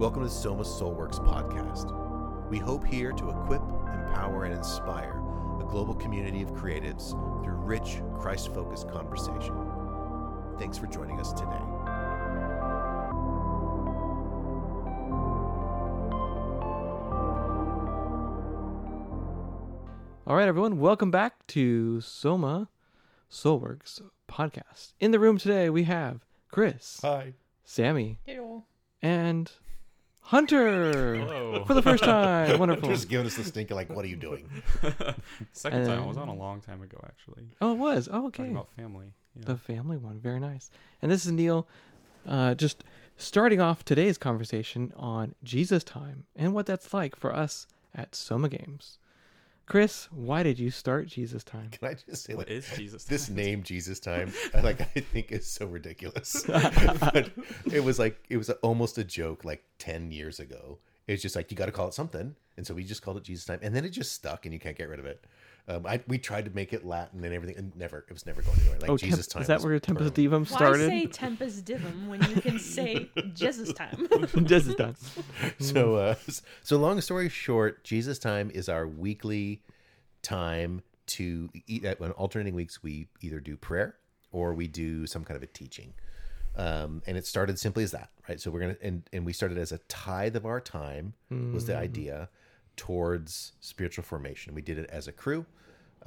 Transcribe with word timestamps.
Welcome 0.00 0.22
to 0.22 0.30
Soma 0.30 0.62
Soulworks 0.62 1.22
podcast. 1.22 2.48
We 2.48 2.56
hope 2.56 2.86
here 2.86 3.12
to 3.12 3.28
equip, 3.28 3.60
empower, 3.60 4.44
and 4.44 4.54
inspire 4.54 5.20
a 5.60 5.64
global 5.68 5.92
community 5.94 6.40
of 6.40 6.52
creatives 6.54 7.10
through 7.44 7.56
rich, 7.56 8.00
Christ 8.18 8.54
focused 8.54 8.88
conversation. 8.88 9.54
Thanks 10.58 10.78
for 10.78 10.86
joining 10.86 11.20
us 11.20 11.34
today. 11.34 11.60
All 20.26 20.36
right, 20.36 20.46
everyone, 20.46 20.78
welcome 20.78 21.10
back 21.10 21.46
to 21.48 22.00
Soma 22.00 22.68
Soulworks 23.30 24.00
podcast. 24.30 24.92
In 25.00 25.10
the 25.10 25.18
room 25.18 25.38
today, 25.38 25.68
we 25.68 25.84
have 25.84 26.24
Chris, 26.52 27.00
Hi. 27.02 27.34
Sammy, 27.64 28.20
Hello. 28.24 28.64
and 29.02 29.50
Hunter 30.30 31.16
Hello. 31.16 31.64
for 31.64 31.74
the 31.74 31.82
first 31.82 32.04
time. 32.04 32.56
Wonderful. 32.60 32.88
Just 32.88 33.08
giving 33.08 33.26
us 33.26 33.34
the 33.34 33.42
stink 33.42 33.72
of 33.72 33.76
like, 33.76 33.90
what 33.90 34.04
are 34.04 34.08
you 34.08 34.14
doing? 34.14 34.48
Second 35.52 35.86
time. 35.86 36.04
I 36.04 36.06
was 36.06 36.16
on 36.16 36.28
a 36.28 36.34
long 36.34 36.60
time 36.60 36.82
ago, 36.82 36.98
actually. 37.04 37.48
Oh, 37.60 37.72
it 37.72 37.78
was. 37.78 38.08
Oh, 38.12 38.28
okay. 38.28 38.44
Talking 38.44 38.52
about 38.52 38.68
family. 38.76 39.06
Yeah. 39.34 39.46
The 39.46 39.56
family 39.56 39.96
one. 39.96 40.20
Very 40.20 40.38
nice. 40.38 40.70
And 41.02 41.10
this 41.10 41.26
is 41.26 41.32
Neil, 41.32 41.66
uh, 42.28 42.54
just 42.54 42.84
starting 43.16 43.60
off 43.60 43.84
today's 43.84 44.18
conversation 44.18 44.92
on 44.96 45.34
Jesus 45.42 45.82
time 45.82 46.26
and 46.36 46.54
what 46.54 46.66
that's 46.66 46.94
like 46.94 47.16
for 47.16 47.34
us 47.34 47.66
at 47.92 48.14
Soma 48.14 48.48
Games. 48.48 49.00
Chris, 49.70 50.08
why 50.10 50.42
did 50.42 50.58
you 50.58 50.68
start 50.68 51.06
Jesus 51.06 51.44
time? 51.44 51.68
Can 51.70 51.86
I 51.86 51.94
just 51.94 52.24
say, 52.24 52.34
what 52.34 52.48
like, 52.48 52.56
is 52.56 52.68
Jesus? 52.74 53.04
this 53.04 53.30
name 53.30 53.62
Jesus 53.62 54.00
time 54.00 54.32
I 54.54 54.62
like 54.62 54.80
I 54.80 55.00
think 55.00 55.30
is 55.30 55.46
so 55.46 55.64
ridiculous. 55.64 56.42
but 56.48 57.30
it 57.72 57.84
was 57.84 57.96
like 57.96 58.18
it 58.28 58.36
was 58.36 58.50
almost 58.62 58.98
a 58.98 59.04
joke 59.04 59.44
like 59.44 59.62
10 59.78 60.10
years 60.10 60.40
ago. 60.40 60.78
It's 61.06 61.22
just 61.22 61.36
like 61.36 61.52
you 61.52 61.56
got 61.56 61.66
to 61.66 61.72
call 61.72 61.86
it 61.86 61.94
something. 61.94 62.34
And 62.56 62.66
so 62.66 62.74
we 62.74 62.82
just 62.82 63.02
called 63.02 63.18
it 63.18 63.22
Jesus 63.22 63.44
time 63.44 63.60
and 63.62 63.72
then 63.72 63.84
it 63.84 63.90
just 63.90 64.10
stuck 64.10 64.44
and 64.44 64.52
you 64.52 64.58
can't 64.58 64.76
get 64.76 64.88
rid 64.88 64.98
of 64.98 65.06
it. 65.06 65.24
Um, 65.68 65.86
I, 65.86 66.00
we 66.08 66.18
tried 66.18 66.46
to 66.46 66.50
make 66.50 66.72
it 66.72 66.84
Latin 66.84 67.24
and 67.24 67.32
everything 67.34 67.56
and 67.56 67.76
never 67.76 67.98
it 68.08 68.12
was 68.12 68.26
never 68.26 68.42
going 68.42 68.58
anywhere. 68.60 68.80
Like 68.80 68.90
oh, 68.90 68.96
Jesus 68.96 69.26
Temp- 69.26 69.32
time. 69.34 69.42
is 69.42 69.48
that 69.48 69.62
where 69.62 69.78
Tempest 69.78 70.14
permanent. 70.14 70.48
Divum 70.48 70.50
Why 70.50 70.56
started? 70.56 70.88
say 70.88 71.06
Tempest 71.06 71.64
Divum 71.64 72.08
when 72.08 72.22
you 72.30 72.40
can 72.40 72.58
say 72.58 73.10
Jesus 73.34 73.72
time? 73.72 74.08
Jesus 74.44 74.74
time. 74.74 74.96
So 75.60 75.94
uh 75.96 76.14
so 76.62 76.76
long 76.76 77.00
story 77.00 77.28
short, 77.28 77.84
Jesus 77.84 78.18
time 78.18 78.50
is 78.52 78.68
our 78.68 78.86
weekly 78.86 79.62
time 80.22 80.82
to 81.06 81.50
eat 81.66 81.84
at 81.84 82.00
when 82.00 82.12
alternating 82.12 82.54
weeks 82.54 82.82
we 82.82 83.08
either 83.20 83.40
do 83.40 83.56
prayer 83.56 83.96
or 84.32 84.54
we 84.54 84.66
do 84.68 85.06
some 85.06 85.24
kind 85.24 85.36
of 85.36 85.42
a 85.42 85.46
teaching. 85.46 85.92
Um, 86.56 87.02
and 87.06 87.16
it 87.16 87.26
started 87.26 87.58
simply 87.58 87.84
as 87.84 87.92
that, 87.92 88.10
right? 88.28 88.40
So 88.40 88.50
we're 88.50 88.60
gonna 88.60 88.76
and, 88.82 89.02
and 89.12 89.24
we 89.24 89.32
started 89.32 89.58
as 89.58 89.72
a 89.72 89.78
tithe 89.88 90.36
of 90.36 90.46
our 90.46 90.60
time 90.60 91.14
was 91.52 91.66
the 91.66 91.76
idea 91.76 92.28
towards 92.80 93.52
spiritual 93.60 94.04
formation. 94.04 94.54
We 94.54 94.62
did 94.62 94.78
it 94.78 94.88
as 94.90 95.06
a 95.06 95.12
crew, 95.12 95.44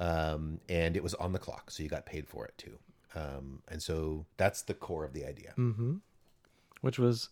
um, 0.00 0.58
and 0.68 0.96
it 0.96 1.02
was 1.04 1.14
on 1.14 1.32
the 1.32 1.38
clock, 1.38 1.70
so 1.70 1.82
you 1.84 1.88
got 1.88 2.04
paid 2.04 2.26
for 2.26 2.44
it 2.46 2.54
too. 2.58 2.76
Um, 3.14 3.62
and 3.68 3.80
so 3.80 4.26
that's 4.38 4.62
the 4.62 4.74
core 4.74 5.04
of 5.04 5.12
the 5.12 5.24
idea. 5.24 5.52
hmm 5.54 5.96
Which 6.80 6.98
was 6.98 7.28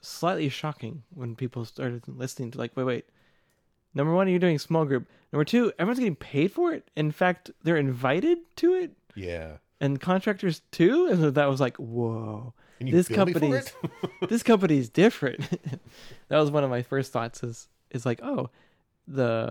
slightly 0.00 0.48
shocking 0.48 1.02
when 1.14 1.36
people 1.36 1.64
started 1.66 2.02
listening 2.08 2.50
to 2.52 2.58
like, 2.58 2.74
wait, 2.76 2.84
wait. 2.84 3.04
Number 3.94 4.14
one, 4.14 4.28
you're 4.28 4.38
doing 4.38 4.58
small 4.58 4.86
group. 4.86 5.06
Number 5.30 5.44
two, 5.44 5.72
everyone's 5.78 5.98
getting 5.98 6.16
paid 6.16 6.50
for 6.52 6.72
it. 6.72 6.90
In 6.96 7.10
fact, 7.12 7.50
they're 7.62 7.76
invited 7.76 8.38
to 8.56 8.72
it, 8.74 8.92
Yeah. 9.14 9.58
and 9.78 10.00
contractors 10.00 10.62
too. 10.70 11.06
And 11.10 11.20
so 11.20 11.30
that 11.30 11.50
was 11.50 11.60
like, 11.60 11.76
whoa, 11.76 12.54
And 12.80 12.88
you 12.88 12.94
this 12.94 13.08
bill 13.08 13.26
me 13.26 13.32
for 13.34 13.40
company's 13.40 13.72
this 14.30 14.42
company's 14.42 14.88
different. 14.88 15.40
that 16.28 16.38
was 16.38 16.50
one 16.50 16.64
of 16.64 16.70
my 16.70 16.80
first 16.82 17.12
thoughts. 17.12 17.42
Is 17.42 17.68
is 17.92 18.04
like, 18.04 18.20
oh, 18.22 18.50
the 19.06 19.50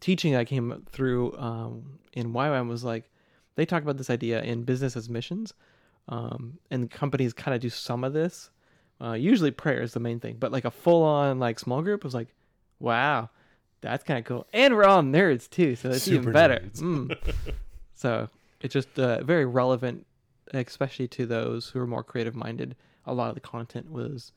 teaching 0.00 0.34
I 0.34 0.44
came 0.44 0.82
through 0.90 1.36
um, 1.36 1.98
in 2.12 2.32
YWAM 2.32 2.68
was 2.68 2.84
like, 2.84 3.10
they 3.56 3.66
talk 3.66 3.82
about 3.82 3.98
this 3.98 4.10
idea 4.10 4.42
in 4.42 4.62
business 4.62 4.96
as 4.96 5.08
missions, 5.08 5.52
um, 6.08 6.58
and 6.70 6.90
companies 6.90 7.32
kind 7.32 7.54
of 7.54 7.60
do 7.60 7.68
some 7.68 8.04
of 8.04 8.12
this. 8.12 8.50
Uh, 9.02 9.12
usually 9.12 9.50
prayer 9.50 9.82
is 9.82 9.92
the 9.92 10.00
main 10.00 10.20
thing, 10.20 10.36
but 10.38 10.52
like 10.52 10.64
a 10.64 10.70
full 10.70 11.02
on 11.02 11.38
like 11.38 11.58
small 11.58 11.82
group 11.82 12.04
was 12.04 12.14
like, 12.14 12.28
wow, 12.78 13.30
that's 13.80 14.04
kind 14.04 14.18
of 14.18 14.24
cool. 14.24 14.46
And 14.52 14.74
we're 14.76 14.84
all 14.84 15.02
nerds 15.02 15.48
too, 15.48 15.76
so 15.76 15.90
it's 15.90 16.08
even 16.08 16.32
better. 16.32 16.60
Mm. 16.74 17.16
so 17.94 18.28
it's 18.60 18.74
just 18.74 18.98
uh, 18.98 19.22
very 19.24 19.46
relevant, 19.46 20.06
especially 20.52 21.08
to 21.08 21.26
those 21.26 21.68
who 21.68 21.80
are 21.80 21.86
more 21.86 22.04
creative 22.04 22.34
minded. 22.34 22.76
A 23.06 23.14
lot 23.14 23.28
of 23.30 23.34
the 23.34 23.40
content 23.40 23.90
was 23.90 24.32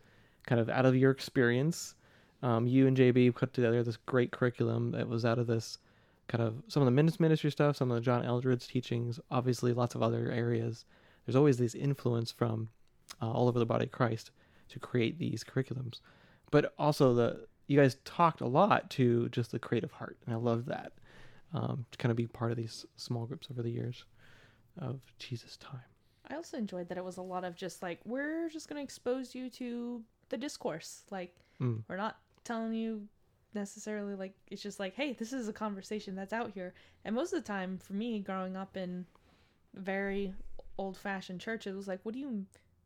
kind 0.45 0.61
of 0.61 0.69
out 0.69 0.85
of 0.85 0.95
your 0.95 1.11
experience. 1.11 1.95
Um, 2.43 2.67
you 2.67 2.87
and 2.87 2.95
JB 2.97 3.33
put 3.35 3.53
together 3.53 3.81
this 3.83 3.97
great 3.97 4.31
curriculum 4.31 4.91
that 4.91 5.07
was 5.07 5.23
out 5.25 5.39
of 5.39 5.47
this 5.47 5.77
kind 6.27 6.43
of 6.43 6.61
some 6.67 6.81
of 6.83 6.85
the 6.85 6.91
Minutes 6.91 7.19
Ministry 7.19 7.49
stuff, 7.51 7.77
some 7.77 7.89
of 7.89 7.95
the 7.95 8.01
John 8.01 8.23
Eldredge 8.23 8.67
teachings, 8.67 9.19
obviously 9.31 9.73
lots 9.73 9.95
of 9.95 10.03
other 10.03 10.29
areas. 10.31 10.85
There's 11.25 11.35
always 11.35 11.57
this 11.57 11.73
influence 11.73 12.31
from 12.31 12.69
uh, 13.21 13.31
all 13.31 13.47
over 13.47 13.59
the 13.59 13.65
body 13.65 13.85
of 13.85 13.91
Christ 13.91 14.31
to 14.69 14.79
create 14.79 15.17
these 15.19 15.43
curriculums, 15.43 15.99
but 16.51 16.73
also 16.77 17.13
the 17.13 17.47
you 17.67 17.79
guys 17.79 17.95
talked 18.03 18.41
a 18.41 18.47
lot 18.47 18.89
to 18.91 19.29
just 19.29 19.51
the 19.51 19.59
creative 19.59 19.91
heart, 19.91 20.17
and 20.25 20.35
I 20.35 20.37
love 20.37 20.65
that 20.65 20.91
um, 21.53 21.85
to 21.91 21.97
kind 21.97 22.11
of 22.11 22.17
be 22.17 22.27
part 22.27 22.51
of 22.51 22.57
these 22.57 22.85
small 22.97 23.25
groups 23.25 23.47
over 23.49 23.61
the 23.63 23.71
years 23.71 24.03
of 24.77 24.99
Jesus 25.17 25.55
time. 25.57 25.79
I 26.29 26.35
also 26.35 26.57
enjoyed 26.57 26.89
that 26.89 26.97
it 26.97 27.03
was 27.05 27.17
a 27.17 27.21
lot 27.21 27.45
of 27.45 27.55
just 27.55 27.81
like 27.81 27.99
we're 28.05 28.49
just 28.49 28.67
gonna 28.67 28.81
expose 28.83 29.33
you 29.33 29.49
to 29.51 30.01
the 30.29 30.37
discourse. 30.37 31.03
Like 31.09 31.33
Mm. 31.61 31.83
we're 31.87 31.97
not 31.97 32.17
telling 32.43 32.73
you 32.73 33.07
necessarily 33.55 34.15
like 34.15 34.33
it's 34.47 34.63
just 34.63 34.79
like 34.79 34.95
hey 34.95 35.13
this 35.13 35.31
is 35.31 35.47
a 35.47 35.53
conversation 35.53 36.15
that's 36.15 36.33
out 36.33 36.51
here 36.51 36.73
and 37.05 37.15
most 37.15 37.33
of 37.33 37.43
the 37.43 37.47
time 37.47 37.77
for 37.77 37.93
me 37.93 38.19
growing 38.19 38.55
up 38.55 38.75
in 38.75 39.05
very 39.75 40.33
old 40.77 40.97
fashioned 40.97 41.39
church 41.39 41.67
it 41.67 41.75
was 41.75 41.87
like 41.87 41.99
what 42.03 42.13
do 42.13 42.19
you 42.19 42.27
what 42.27 42.45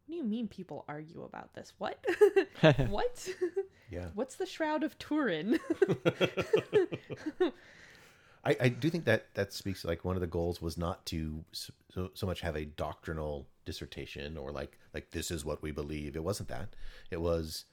do 0.09 0.15
you 0.15 0.23
mean 0.23 0.47
people 0.47 0.83
argue 0.89 1.23
about 1.23 1.53
this 1.53 1.73
what 1.77 2.03
what 2.89 3.29
Yeah. 3.89 4.07
what's 4.13 4.35
the 4.35 4.45
shroud 4.45 4.83
of 4.83 4.97
turin 4.99 5.57
I, 8.47 8.55
I 8.61 8.69
do 8.69 8.89
think 8.89 9.03
that 9.05 9.33
that 9.33 9.51
speaks 9.51 9.83
like 9.83 10.05
one 10.05 10.15
of 10.15 10.21
the 10.21 10.27
goals 10.27 10.61
was 10.61 10.77
not 10.77 11.05
to 11.07 11.43
so, 11.51 12.11
so 12.13 12.25
much 12.25 12.39
have 12.41 12.55
a 12.55 12.63
doctrinal 12.63 13.45
dissertation 13.65 14.37
or 14.37 14.51
like 14.51 14.77
like 14.93 15.11
this 15.11 15.31
is 15.31 15.43
what 15.43 15.61
we 15.61 15.71
believe. 15.71 16.15
It 16.15 16.23
wasn't 16.23 16.47
that. 16.47 16.69
It 17.11 17.19
was 17.19 17.65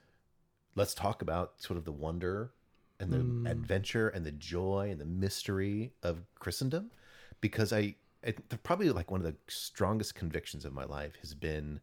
let's 0.77 0.95
talk 0.95 1.23
about 1.23 1.55
sort 1.59 1.77
of 1.77 1.85
the 1.85 1.93
wonder 1.93 2.53
and 3.01 3.13
the 3.13 3.51
adventure 3.51 4.09
and 4.09 4.25
the 4.25 4.33
joy 4.33 4.89
and 4.91 5.01
the 5.01 5.05
mystery 5.05 5.93
of 6.03 6.23
Christendom 6.39 6.91
because 7.41 7.73
I, 7.73 7.97
I 8.27 8.33
probably 8.63 8.89
like 8.91 9.11
one 9.11 9.21
of 9.21 9.27
the 9.27 9.37
strongest 9.49 10.15
convictions 10.15 10.65
of 10.65 10.73
my 10.73 10.85
life 10.85 11.15
has 11.21 11.35
been 11.35 11.81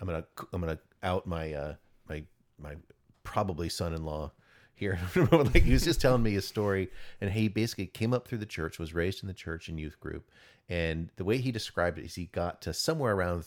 I'm 0.00 0.08
gonna 0.08 0.24
I'm 0.52 0.60
gonna 0.60 0.78
out 1.02 1.26
my 1.26 1.52
uh 1.52 1.74
my 2.08 2.24
my 2.58 2.74
probably 3.22 3.68
son-in-law 3.68 4.32
here. 4.74 4.98
like 5.30 5.62
he 5.62 5.72
was 5.72 5.84
just 5.84 6.00
telling 6.00 6.22
me 6.22 6.34
a 6.36 6.42
story, 6.42 6.90
and 7.20 7.30
he 7.30 7.48
basically 7.48 7.86
came 7.86 8.12
up 8.12 8.26
through 8.26 8.38
the 8.38 8.46
church, 8.46 8.78
was 8.78 8.94
raised 8.94 9.22
in 9.22 9.28
the 9.28 9.34
church 9.34 9.68
and 9.68 9.78
youth 9.78 10.00
group, 10.00 10.28
and 10.68 11.10
the 11.16 11.24
way 11.24 11.38
he 11.38 11.52
described 11.52 11.98
it 11.98 12.04
is 12.04 12.16
he 12.16 12.26
got 12.26 12.60
to 12.62 12.72
somewhere 12.72 13.14
around 13.14 13.46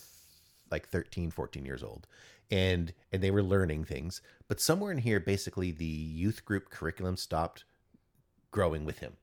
like 0.71 0.87
13, 0.87 1.31
14 1.31 1.65
years 1.65 1.83
old, 1.83 2.07
and 2.51 2.93
and 3.11 3.21
they 3.21 3.31
were 3.31 3.43
learning 3.43 3.85
things, 3.85 4.21
but 4.47 4.59
somewhere 4.59 4.91
in 4.91 4.99
here, 4.99 5.19
basically 5.19 5.71
the 5.71 5.85
youth 5.85 6.45
group 6.45 6.69
curriculum 6.69 7.17
stopped 7.17 7.63
growing 8.51 8.85
with 8.85 8.99
him. 8.99 9.13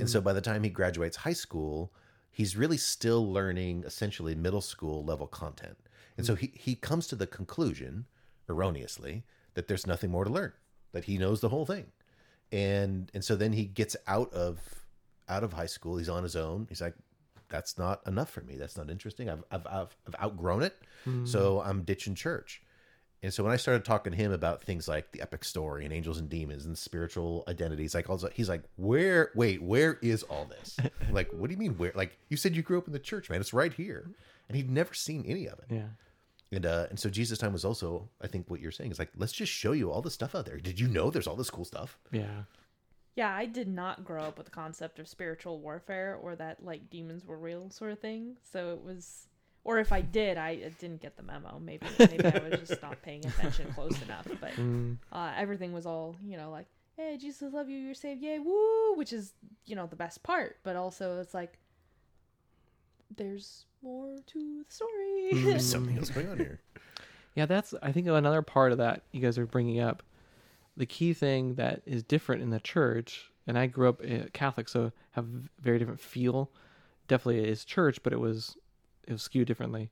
And 0.00 0.08
so 0.08 0.20
mm. 0.20 0.24
by 0.24 0.32
the 0.32 0.40
time 0.40 0.62
he 0.62 0.70
graduates 0.70 1.18
high 1.18 1.34
school, 1.34 1.92
he's 2.30 2.56
really 2.56 2.78
still 2.78 3.30
learning 3.30 3.84
essentially 3.86 4.34
middle 4.34 4.62
school 4.62 5.04
level 5.04 5.26
content. 5.26 5.76
And 6.16 6.24
so 6.24 6.34
mm. 6.34 6.38
he, 6.38 6.52
he 6.54 6.74
comes 6.74 7.06
to 7.08 7.16
the 7.16 7.26
conclusion, 7.26 8.06
erroneously, 8.48 9.24
that 9.54 9.68
there's 9.68 9.86
nothing 9.86 10.10
more 10.10 10.24
to 10.24 10.30
learn, 10.30 10.52
that 10.92 11.04
he 11.04 11.18
knows 11.18 11.40
the 11.40 11.50
whole 11.50 11.66
thing. 11.66 11.86
And 12.52 13.10
and 13.12 13.24
so 13.24 13.36
then 13.36 13.52
he 13.52 13.64
gets 13.64 13.96
out 14.06 14.32
of 14.32 14.60
out 15.28 15.42
of 15.42 15.52
high 15.52 15.66
school, 15.66 15.96
he's 15.96 16.08
on 16.08 16.22
his 16.22 16.36
own. 16.36 16.66
He's 16.68 16.80
like, 16.80 16.94
that's 17.48 17.78
not 17.78 18.00
enough 18.06 18.30
for 18.30 18.40
me. 18.42 18.56
That's 18.56 18.76
not 18.76 18.90
interesting. 18.90 19.28
I've 19.28 19.44
I've 19.50 19.66
I've, 19.66 19.96
I've 20.06 20.22
outgrown 20.22 20.62
it. 20.62 20.76
So 21.24 21.62
I'm 21.64 21.82
ditching 21.82 22.14
church. 22.14 22.62
And 23.22 23.32
so 23.32 23.42
when 23.42 23.52
I 23.52 23.56
started 23.56 23.84
talking 23.84 24.12
to 24.12 24.16
him 24.16 24.30
about 24.30 24.62
things 24.62 24.86
like 24.88 25.10
the 25.12 25.20
epic 25.22 25.42
story 25.44 25.84
and 25.84 25.92
angels 25.92 26.18
and 26.18 26.28
demons 26.28 26.66
and 26.66 26.76
spiritual 26.76 27.44
identities, 27.48 27.94
like 27.94 28.10
also 28.10 28.28
he's 28.32 28.48
like, 28.48 28.62
"Where? 28.76 29.30
Wait, 29.34 29.62
where 29.62 29.98
is 30.02 30.22
all 30.24 30.44
this? 30.44 30.76
like, 31.10 31.30
what 31.32 31.48
do 31.48 31.54
you 31.54 31.58
mean 31.58 31.76
where? 31.78 31.92
Like, 31.94 32.18
you 32.28 32.36
said 32.36 32.54
you 32.54 32.62
grew 32.62 32.78
up 32.78 32.86
in 32.86 32.92
the 32.92 32.98
church, 32.98 33.30
man. 33.30 33.40
It's 33.40 33.52
right 33.52 33.72
here." 33.72 34.10
And 34.48 34.56
he'd 34.56 34.70
never 34.70 34.94
seen 34.94 35.24
any 35.26 35.46
of 35.46 35.58
it. 35.58 35.64
Yeah. 35.70 35.88
And 36.52 36.66
uh, 36.66 36.86
and 36.90 37.00
so 37.00 37.10
Jesus 37.10 37.38
time 37.38 37.52
was 37.52 37.64
also, 37.64 38.08
I 38.22 38.28
think, 38.28 38.48
what 38.48 38.60
you're 38.60 38.70
saying 38.70 38.92
is 38.92 38.98
like, 38.98 39.10
let's 39.16 39.32
just 39.32 39.50
show 39.50 39.72
you 39.72 39.90
all 39.90 40.02
the 40.02 40.10
stuff 40.10 40.34
out 40.34 40.46
there. 40.46 40.58
Did 40.58 40.78
you 40.78 40.86
know 40.86 41.10
there's 41.10 41.26
all 41.26 41.36
this 41.36 41.50
cool 41.50 41.64
stuff? 41.64 41.98
Yeah. 42.12 42.42
Yeah, 43.16 43.34
I 43.34 43.46
did 43.46 43.66
not 43.66 44.04
grow 44.04 44.24
up 44.24 44.36
with 44.36 44.44
the 44.44 44.52
concept 44.52 44.98
of 44.98 45.08
spiritual 45.08 45.58
warfare 45.58 46.18
or 46.20 46.36
that 46.36 46.62
like 46.62 46.90
demons 46.90 47.24
were 47.24 47.38
real 47.38 47.70
sort 47.70 47.90
of 47.90 47.98
thing. 47.98 48.36
So 48.52 48.72
it 48.74 48.84
was 48.84 49.26
or 49.64 49.78
if 49.80 49.90
I 49.90 50.00
did, 50.00 50.38
I 50.38 50.54
didn't 50.78 51.00
get 51.00 51.16
the 51.16 51.24
memo. 51.24 51.58
Maybe 51.58 51.86
maybe 51.98 52.24
I 52.24 52.48
was 52.48 52.68
just 52.68 52.80
not 52.82 53.02
paying 53.02 53.26
attention 53.26 53.72
close 53.74 54.00
enough. 54.02 54.28
But 54.40 54.52
Mm, 54.56 54.98
uh, 55.12 55.32
everything 55.36 55.72
was 55.72 55.86
all 55.86 56.14
you 56.24 56.36
know 56.36 56.50
like, 56.50 56.66
hey, 56.96 57.16
Jesus 57.16 57.52
love 57.52 57.68
you, 57.68 57.78
you're 57.78 57.94
saved, 57.94 58.22
yay, 58.22 58.38
woo, 58.38 58.94
which 58.94 59.12
is 59.12 59.32
you 59.64 59.74
know 59.74 59.86
the 59.86 59.96
best 59.96 60.22
part. 60.22 60.58
But 60.62 60.76
also 60.76 61.18
it's 61.18 61.34
like, 61.34 61.58
there's 63.16 63.64
more 63.82 64.16
to 64.26 64.64
the 64.64 64.72
story. 64.72 65.30
Mm. 65.32 65.44
There's 65.44 65.66
something 65.70 65.96
else 65.96 66.10
going 66.10 66.28
on 66.28 66.38
here. 66.38 66.60
Yeah, 67.34 67.46
that's 67.46 67.74
I 67.82 67.92
think 67.92 68.06
another 68.08 68.42
part 68.42 68.72
of 68.72 68.78
that 68.78 69.02
you 69.10 69.20
guys 69.20 69.36
are 69.38 69.46
bringing 69.46 69.80
up. 69.80 70.02
The 70.76 70.86
key 70.86 71.12
thing 71.14 71.54
that 71.54 71.82
is 71.86 72.02
different 72.02 72.42
in 72.42 72.50
the 72.50 72.60
church, 72.60 73.30
and 73.46 73.58
I 73.58 73.66
grew 73.66 73.88
up 73.88 74.02
uh, 74.02 74.28
Catholic, 74.32 74.68
so 74.68 74.92
have 75.12 75.26
very 75.60 75.78
different 75.78 76.00
feel. 76.00 76.50
Definitely 77.08 77.48
is 77.48 77.64
church, 77.64 78.02
but 78.02 78.12
it 78.12 78.20
was 78.20 78.56
it 79.06 79.12
was 79.12 79.22
skewed 79.22 79.46
differently. 79.46 79.90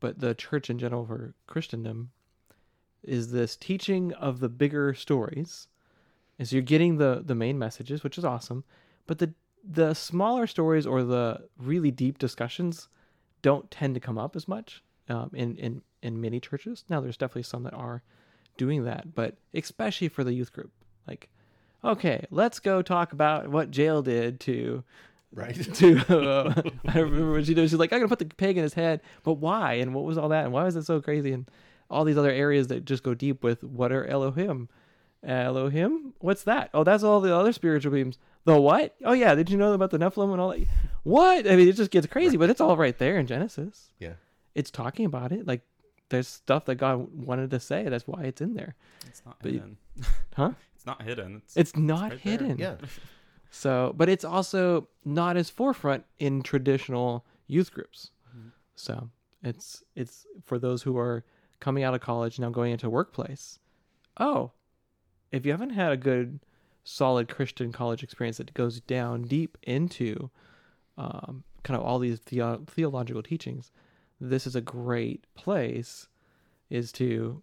But 0.00 0.20
the 0.20 0.34
church 0.34 0.70
in 0.70 0.78
general 0.78 1.06
for 1.06 1.34
Christendom 1.46 2.10
is 3.02 3.32
this 3.32 3.56
teaching 3.56 4.12
of 4.14 4.40
the 4.40 4.48
bigger 4.48 4.94
stories. 4.94 5.68
And 6.38 6.48
so 6.48 6.56
you're 6.56 6.62
getting 6.62 6.98
the 6.98 7.22
the 7.24 7.34
main 7.34 7.58
messages, 7.58 8.04
which 8.04 8.18
is 8.18 8.24
awesome, 8.24 8.64
but 9.06 9.18
the 9.18 9.34
the 9.66 9.94
smaller 9.94 10.46
stories 10.46 10.86
or 10.86 11.02
the 11.02 11.48
really 11.58 11.90
deep 11.90 12.18
discussions 12.18 12.88
don't 13.40 13.70
tend 13.70 13.94
to 13.94 14.00
come 14.00 14.18
up 14.18 14.36
as 14.36 14.46
much 14.46 14.82
um, 15.08 15.30
in 15.32 15.56
in 15.56 15.82
in 16.02 16.20
many 16.20 16.38
churches. 16.40 16.84
Now, 16.88 17.00
there's 17.00 17.16
definitely 17.16 17.44
some 17.44 17.62
that 17.62 17.74
are 17.74 18.02
doing 18.56 18.84
that, 18.84 19.14
but 19.14 19.36
especially 19.52 20.08
for 20.08 20.24
the 20.24 20.32
youth 20.32 20.52
group, 20.52 20.70
like, 21.06 21.28
okay, 21.84 22.24
let's 22.30 22.60
go 22.60 22.82
talk 22.82 23.12
about 23.12 23.48
what 23.48 23.76
Jael 23.76 24.02
did 24.02 24.40
to 24.40 24.84
Right. 25.34 25.74
to 25.74 25.98
uh, 26.08 26.62
I 26.86 26.98
remember 27.00 27.32
when 27.32 27.44
she 27.44 27.54
did. 27.54 27.68
She's 27.68 27.78
like, 27.78 27.92
I'm 27.92 27.98
gonna 27.98 28.08
put 28.08 28.20
the 28.20 28.26
peg 28.26 28.56
in 28.56 28.62
his 28.62 28.74
head, 28.74 29.00
but 29.24 29.34
why? 29.34 29.74
And 29.74 29.94
what 29.94 30.04
was 30.04 30.16
all 30.16 30.28
that? 30.28 30.44
And 30.44 30.52
why 30.52 30.64
was 30.64 30.76
it 30.76 30.84
so 30.84 31.00
crazy? 31.00 31.32
And 31.32 31.50
all 31.90 32.04
these 32.04 32.16
other 32.16 32.30
areas 32.30 32.68
that 32.68 32.84
just 32.84 33.02
go 33.02 33.14
deep 33.14 33.42
with 33.42 33.62
what 33.62 33.92
are 33.92 34.06
Elohim? 34.06 34.68
Elohim? 35.22 36.14
What's 36.20 36.44
that? 36.44 36.70
Oh, 36.74 36.84
that's 36.84 37.02
all 37.02 37.20
the 37.20 37.34
other 37.34 37.52
spiritual 37.52 37.92
beings. 37.92 38.18
The 38.44 38.60
what? 38.60 38.94
Oh 39.04 39.12
yeah, 39.12 39.34
did 39.34 39.50
you 39.50 39.56
know 39.56 39.72
about 39.72 39.90
the 39.90 39.98
Nephilim 39.98 40.32
and 40.32 40.40
all 40.40 40.50
that? 40.50 40.66
What? 41.02 41.50
I 41.50 41.56
mean, 41.56 41.68
it 41.68 41.76
just 41.76 41.90
gets 41.90 42.06
crazy, 42.06 42.36
but 42.36 42.50
it's 42.50 42.60
all 42.60 42.76
right 42.76 42.96
there 42.96 43.18
in 43.18 43.26
Genesis. 43.26 43.90
Yeah. 43.98 44.14
It's 44.54 44.70
talking 44.70 45.04
about 45.04 45.32
it. 45.32 45.46
Like 45.46 45.62
there's 46.10 46.28
stuff 46.28 46.64
that 46.66 46.76
God 46.76 47.08
wanted 47.14 47.50
to 47.50 47.60
say. 47.60 47.84
That's 47.88 48.06
why 48.06 48.24
it's 48.24 48.40
in 48.40 48.54
there. 48.54 48.74
It's 49.06 49.22
not 49.24 49.36
But 49.42 49.52
hidden. 49.52 49.76
Huh? 50.36 50.50
It's 50.74 50.86
not 50.86 51.02
hidden. 51.02 51.36
It's, 51.44 51.56
It's 51.56 51.76
not 51.76 52.02
right 52.02 52.10
there. 52.10 52.18
hidden. 52.32 52.58
Yeah. 52.58 52.76
So, 53.50 53.94
but 53.96 54.08
it's 54.08 54.24
also 54.24 54.88
not 55.04 55.36
as 55.36 55.48
forefront 55.48 56.04
in 56.18 56.42
traditional 56.42 57.24
youth 57.46 57.72
groups. 57.72 58.10
Mhm. 58.36 58.50
So, 58.74 59.10
it's 59.44 59.84
it's 59.94 60.26
for 60.44 60.58
those 60.58 60.82
who 60.82 60.98
are 60.98 61.24
coming 61.60 61.84
out 61.84 61.94
of 61.94 62.00
college 62.00 62.40
now 62.40 62.50
going 62.50 62.72
into 62.72 62.90
workplace. 62.90 63.60
Oh, 64.18 64.50
if 65.30 65.46
you 65.46 65.52
haven't 65.52 65.70
had 65.70 65.92
a 65.92 65.96
good, 65.96 66.40
solid 66.82 67.28
Christian 67.28 67.70
college 67.70 68.02
experience 68.02 68.38
that 68.38 68.52
goes 68.54 68.80
down 68.80 69.22
deep 69.22 69.56
into 69.62 70.30
um, 70.98 71.44
kind 71.62 71.78
of 71.78 71.86
all 71.86 72.00
these 72.00 72.18
theo- 72.18 72.64
theological 72.66 73.22
teachings, 73.22 73.70
this 74.20 74.46
is 74.46 74.56
a 74.56 74.60
great 74.60 75.24
place. 75.34 76.08
Is 76.70 76.90
to 76.92 77.42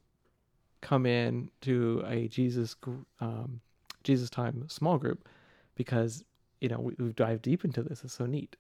come 0.82 1.06
in 1.06 1.52
to 1.62 2.04
a 2.08 2.28
Jesus 2.28 2.76
um, 3.20 3.62
Jesus 4.04 4.30
time 4.30 4.68
small 4.68 4.98
group 4.98 5.28
because 5.76 6.24
you 6.60 6.70
know 6.70 6.80
we, 6.80 6.96
we've 6.98 7.16
dived 7.16 7.44
deep 7.44 7.64
into 7.64 7.84
this. 7.84 8.04
It's 8.04 8.14
so 8.14 8.26
neat. 8.26 8.56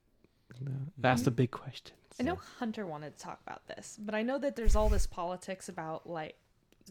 And, 0.59 0.69
uh, 0.69 1.07
Ask 1.07 1.23
the 1.25 1.31
big 1.31 1.51
questions. 1.51 1.97
I 2.19 2.23
know 2.23 2.37
Hunter 2.59 2.85
wanted 2.85 3.17
to 3.17 3.23
talk 3.23 3.39
about 3.45 3.65
this, 3.67 3.97
but 3.99 4.13
I 4.13 4.21
know 4.21 4.37
that 4.37 4.55
there's 4.55 4.75
all 4.75 4.89
this 4.89 5.07
politics 5.07 5.67
about 5.69 6.07
like 6.07 6.35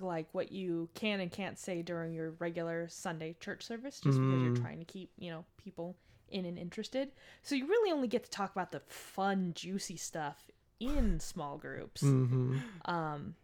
like 0.00 0.26
what 0.32 0.50
you 0.50 0.88
can 0.94 1.20
and 1.20 1.31
can't 1.31 1.58
say 1.58 1.82
during 1.82 2.12
your 2.14 2.31
regular 2.38 2.88
Sunday 2.88 3.37
church 3.40 3.62
service 3.64 4.00
just 4.00 4.19
because 4.20 4.40
you're 4.43 4.52
Mm. 4.52 4.61
trying 4.61 4.78
to 4.78 4.84
keep, 4.84 5.11
you 5.19 5.31
know, 5.31 5.44
people 5.62 5.96
in 6.28 6.44
and 6.44 6.56
interested. 6.58 7.11
So 7.43 7.55
you 7.55 7.67
really 7.67 7.90
only 7.93 8.08
get 8.08 8.25
to 8.25 8.31
talk 8.31 8.52
about 8.52 8.70
the 8.72 8.81
fun, 8.81 9.52
juicy 9.55 9.96
stuff 9.96 10.46
in 10.81 11.21
small 11.21 11.56
groups, 11.59 12.00
hmm 12.00 12.56
um 12.87 13.35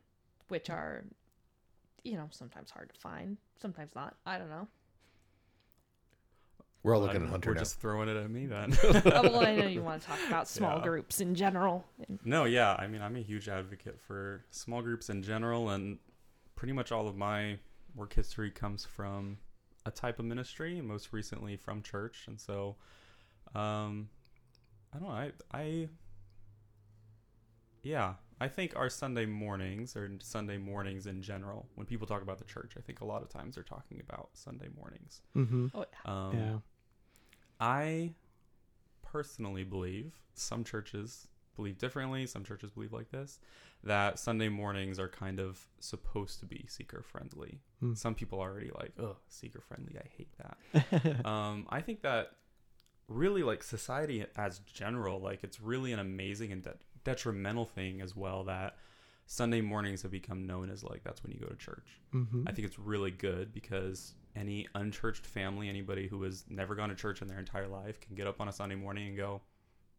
which 0.49 0.71
are 0.71 1.05
you 2.05 2.17
know, 2.17 2.29
sometimes 2.31 2.71
hard 2.71 2.89
to 2.93 3.01
find, 3.01 3.37
sometimes 3.61 3.91
not. 3.97 4.15
I 4.25 4.39
don't 4.39 4.49
know. 4.49 4.69
We're 6.85 6.95
all 6.95 7.01
looking 7.01 7.23
at 7.23 7.29
Hunter 7.29 7.51
We're 7.51 7.55
now. 7.55 7.61
just 7.61 7.81
throwing 7.81 8.09
it 8.09 8.17
at 8.17 8.31
me 8.31 8.47
then. 8.47 8.79
Oh, 9.07 9.23
well, 9.23 9.45
I 9.45 9.57
know 9.57 9.67
you 9.67 9.83
want 9.83 10.03
to 10.03 10.07
talk 10.09 10.21
about 10.29 10.47
small 10.47 10.77
Yeah. 10.79 10.85
groups 10.85 11.21
in 11.21 11.35
general. 11.35 11.85
No, 12.25 12.45
yeah. 12.45 12.77
I 12.79 12.87
mean, 12.87 13.03
I'm 13.03 13.17
a 13.17 13.21
huge 13.23 13.49
advocate 13.49 13.99
for 14.01 14.45
small 14.53 14.83
groups 14.83 15.11
in 15.11 15.25
general, 15.25 15.71
and 15.71 15.99
pretty 16.55 16.73
much 16.73 16.93
all 16.93 17.09
of 17.09 17.17
my 17.17 17.59
work 17.97 18.13
history 18.13 18.53
comes 18.53 18.85
from 18.85 19.39
a 19.85 19.91
type 19.91 20.21
of 20.21 20.27
ministry, 20.27 20.81
most 20.81 21.13
recently 21.13 21.57
from 21.57 21.83
church. 21.83 22.25
And 22.29 22.41
so, 22.41 22.77
um, 23.53 24.09
I 24.95 24.99
don't 25.01 25.09
know. 25.09 25.15
I, 25.15 25.33
I, 25.53 25.89
yeah, 27.87 28.15
I 28.41 28.49
think 28.49 28.77
our 28.77 28.91
Sunday 28.91 29.27
mornings 29.27 29.97
or 29.97 30.11
Sunday 30.21 30.59
mornings 30.59 31.07
in 31.07 31.23
general, 31.23 31.69
when 31.77 31.87
people 31.87 32.07
talk 32.07 32.23
about 32.23 32.39
the 32.39 32.45
church, 32.45 32.73
I 32.77 32.81
think 32.81 33.01
a 33.01 33.05
lot 33.05 33.23
of 33.23 33.29
times 33.29 33.55
they're 33.55 33.65
talking 33.65 34.01
about 34.01 34.31
Sunday 34.35 34.69
mornings. 34.77 35.23
hmm 35.33 35.67
oh, 35.75 35.85
Um, 36.05 36.39
yeah. 36.39 36.59
I 37.61 38.13
personally 39.03 39.65
believe 39.65 40.13
some 40.35 40.65
churches 40.65 41.29
believe 41.55 41.79
differently. 41.79 42.27
Some 42.27 42.45
churches 42.45 42.71
believe 42.71 42.93
like 42.93 43.11
this 43.11 43.39
that 43.85 44.19
Sunday 44.19 44.49
mornings 44.49 44.99
are 44.99 45.09
kind 45.09 45.39
of 45.39 45.67
supposed 45.79 46.41
to 46.41 46.47
be 46.47 46.67
seeker 46.69 47.03
friendly. 47.03 47.61
Hmm. 47.81 47.95
Some 47.95 48.15
people 48.15 48.41
are 48.41 48.51
already 48.51 48.73
like, 48.75 48.93
"Oh, 48.99 49.17
seeker 49.29 49.61
friendly. 49.61 49.97
I 49.99 50.09
hate 50.17 50.33
that." 50.39 51.25
um, 51.27 51.67
I 51.71 51.81
think 51.81 52.03
that 52.03 52.33
really 53.09 53.43
like 53.43 53.63
society 53.63 54.27
as 54.37 54.59
general, 54.61 55.21
like 55.21 55.45
it's 55.45 55.61
really 55.61 55.93
an 55.93 55.99
amazing 56.01 56.53
and 56.53 56.63
de- 56.63 56.75
detrimental 57.07 57.65
thing 57.65 58.01
as 58.03 58.15
well 58.17 58.45
that 58.45 58.77
Sunday 59.27 59.61
mornings 59.61 60.03
have 60.03 60.11
become 60.11 60.47
known 60.47 60.71
as 60.71 60.85
like 60.85 61.03
that's 61.05 61.23
when 61.23 61.33
you 61.33 61.39
go 61.39 61.47
to 61.47 61.57
church. 61.57 62.01
hmm 62.13 62.43
I 62.47 62.53
think 62.53 62.67
it's 62.67 62.79
really 62.79 63.11
good 63.11 63.53
because 63.53 64.15
any 64.35 64.67
unchurched 64.75 65.25
family, 65.25 65.69
anybody 65.69 66.07
who 66.09 66.23
has 66.25 66.45
never 66.51 66.75
gone 66.75 66.91
to 66.91 66.95
church 66.95 67.23
in 67.23 67.29
their 67.29 67.39
entire 67.39 67.69
life, 67.69 67.99
can 68.01 68.15
get 68.15 68.27
up 68.27 68.41
on 68.41 68.49
a 68.49 68.53
Sunday 68.53 68.75
morning 68.77 69.09
and 69.09 69.17
go, 69.17 69.41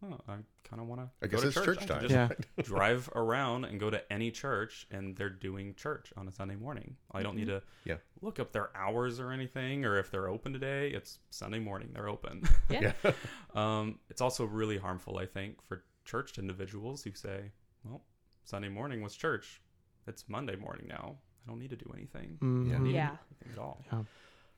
"Oh, 0.05 0.17
I 0.29 0.33
kind 0.63 0.79
of 0.81 0.87
want 0.87 1.01
to." 1.01 1.09
I 1.23 1.27
guess 1.27 1.43
it's 1.43 1.55
church 1.55 1.85
time. 1.87 2.01
Just 2.01 2.13
Yeah. 2.13 2.29
drive 2.63 3.09
around 3.15 3.65
and 3.65 3.79
go 3.79 3.89
to 3.89 3.99
any 4.13 4.29
church, 4.31 4.85
and 4.91 5.15
they're 5.17 5.29
doing 5.31 5.73
church 5.75 6.13
on 6.15 6.27
a 6.27 6.31
Sunday 6.31 6.55
morning. 6.55 6.95
I 7.11 7.23
don't 7.23 7.35
need 7.35 7.47
to 7.47 7.63
Yeah. 7.83 7.97
look 8.21 8.39
up 8.39 8.51
their 8.51 8.69
hours 8.77 9.19
or 9.19 9.31
anything, 9.31 9.83
or 9.85 9.97
if 9.97 10.11
they're 10.11 10.27
open 10.29 10.53
today. 10.53 10.91
It's 10.91 11.17
Sunday 11.31 11.59
morning; 11.59 11.89
they're 11.93 12.07
open. 12.09 12.43
yeah. 12.69 12.93
Yeah. 13.03 13.11
um, 13.55 13.99
it's 14.11 14.21
also 14.21 14.45
really 14.45 14.77
harmful, 14.77 15.17
I 15.17 15.25
think, 15.25 15.61
for 15.63 15.83
church 16.07 16.39
individuals 16.39 17.03
who 17.03 17.13
say, 17.13 17.51
"Well, 17.83 18.01
Sunday 18.45 18.69
morning 18.69 19.01
was 19.01 19.15
church. 19.15 19.61
It's 20.07 20.27
Monday 20.27 20.55
morning 20.55 20.87
now. 20.87 21.17
I 21.43 21.49
don't 21.49 21.59
need 21.59 21.69
to 21.69 21.75
do 21.75 21.91
anything." 21.95 22.39
Yeah. 22.41 22.79
Mhm. 22.79 22.91
Yeah. 22.93 23.17
anything 23.29 23.51
at 23.53 23.59
all. 23.59 23.83
Yeah. 23.91 24.03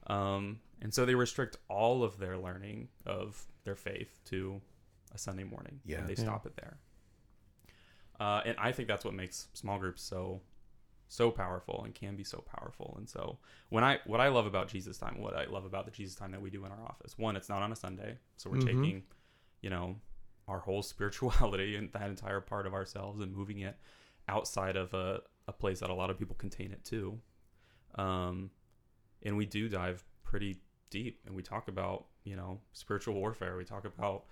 Um, 0.08 0.62
and 0.82 0.94
so 0.94 1.06
they 1.06 1.16
restrict 1.16 1.58
all 1.68 2.04
of 2.04 2.18
their 2.20 2.38
learning 2.38 2.88
of 3.06 3.46
their 3.64 3.76
faith 3.76 4.20
to 4.26 4.62
a 5.12 5.18
Sunday 5.18 5.44
morning. 5.44 5.82
Yeah. 5.84 6.00
And 6.00 6.08
they 6.08 6.14
Yeah. 6.14 6.22
stop 6.24 6.46
it 6.46 6.56
there. 6.56 6.80
Uh, 8.20 8.42
and 8.46 8.58
I 8.58 8.72
think 8.72 8.88
that's 8.88 9.06
what 9.06 9.14
makes 9.14 9.48
small 9.54 9.80
groups 9.80 10.02
so 10.02 10.42
so 11.12 11.32
powerful 11.32 11.84
and 11.84 11.96
can 11.96 12.16
be 12.16 12.24
so 12.24 12.38
powerful. 12.42 12.94
And 12.98 13.10
so 13.10 13.40
when 13.70 13.84
I 13.84 14.00
what 14.06 14.20
I 14.22 14.28
love 14.28 14.46
about 14.46 14.68
Jesus 14.68 14.98
time, 15.00 15.18
what 15.20 15.36
I 15.36 15.46
love 15.46 15.66
about 15.66 15.86
the 15.86 15.92
Jesus 15.92 16.16
time 16.16 16.30
that 16.32 16.42
we 16.42 16.52
do 16.52 16.64
in 16.66 16.72
our 16.72 16.84
office, 16.84 17.18
one, 17.18 17.36
it's 17.36 17.50
not 17.50 17.64
on 17.64 17.72
a 17.72 17.76
Sunday, 17.76 18.20
so 18.38 18.50
we're 18.52 18.58
Mhm. 18.58 18.66
taking, 18.66 19.04
you 19.62 19.72
know, 19.72 20.00
our 20.50 20.60
whole 20.60 20.82
spirituality 20.94 21.76
and 21.78 21.92
that 21.94 22.10
entire 22.10 22.42
part 22.42 22.66
of 22.68 22.74
ourselves 22.74 23.22
and 23.22 23.34
moving 23.36 23.60
it 23.60 23.78
outside 24.28 24.76
of 24.76 24.94
a, 24.94 25.22
a 25.48 25.54
place 25.54 25.80
that 25.80 25.90
a 25.90 25.94
lot 25.94 26.10
of 26.10 26.18
people 26.20 26.36
contain 26.36 26.72
it 26.72 26.84
to. 26.86 27.20
Um, 27.96 28.52
and 29.24 29.38
we 29.38 29.46
do 29.46 29.68
dive 29.70 30.04
pretty 30.24 30.60
deep 30.90 31.22
and 31.26 31.36
we 31.36 31.44
talk 31.44 31.68
about 31.68 32.06
you 32.24 32.36
know 32.36 32.60
spiritual 32.74 33.14
warfare 33.14 33.56
we 33.58 33.64
talk 33.64 33.86
about 33.86 34.26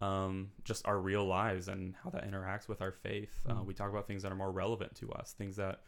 um, 0.00 0.50
just 0.64 0.86
our 0.86 0.98
real 0.98 1.24
lives 1.26 1.68
and 1.68 1.94
how 2.02 2.10
that 2.10 2.30
interacts 2.30 2.68
with 2.68 2.80
our 2.80 2.92
faith 2.92 3.32
uh, 3.48 3.54
Mm. 3.54 3.66
we 3.66 3.74
talk 3.74 3.90
about 3.90 4.06
things 4.06 4.22
that 4.22 4.32
are 4.32 4.36
more 4.36 4.50
relevant 4.52 4.94
to 4.96 5.10
us 5.12 5.34
things 5.36 5.56
that 5.56 5.80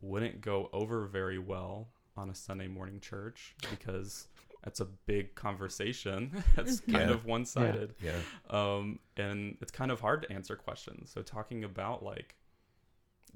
wouldn't 0.00 0.40
go 0.40 0.68
over 0.72 1.06
very 1.06 1.38
well 1.38 1.88
on 2.16 2.30
a 2.30 2.34
sunday 2.34 2.68
morning 2.68 3.00
church 3.00 3.54
because 3.70 4.28
that's 4.64 4.80
a 4.80 4.86
big 4.86 5.34
conversation 5.34 6.42
that's 6.56 6.80
kind 6.80 7.08
Yeah. 7.10 7.14
of 7.14 7.24
one-sided 7.26 7.94
Yeah. 8.00 8.18
um, 8.50 8.98
and 9.16 9.56
it's 9.60 9.70
kind 9.70 9.90
of 9.92 10.00
hard 10.00 10.22
to 10.22 10.32
answer 10.32 10.56
questions. 10.56 11.10
So 11.10 11.22
talking 11.22 11.62
about 11.64 12.02
like 12.02 12.34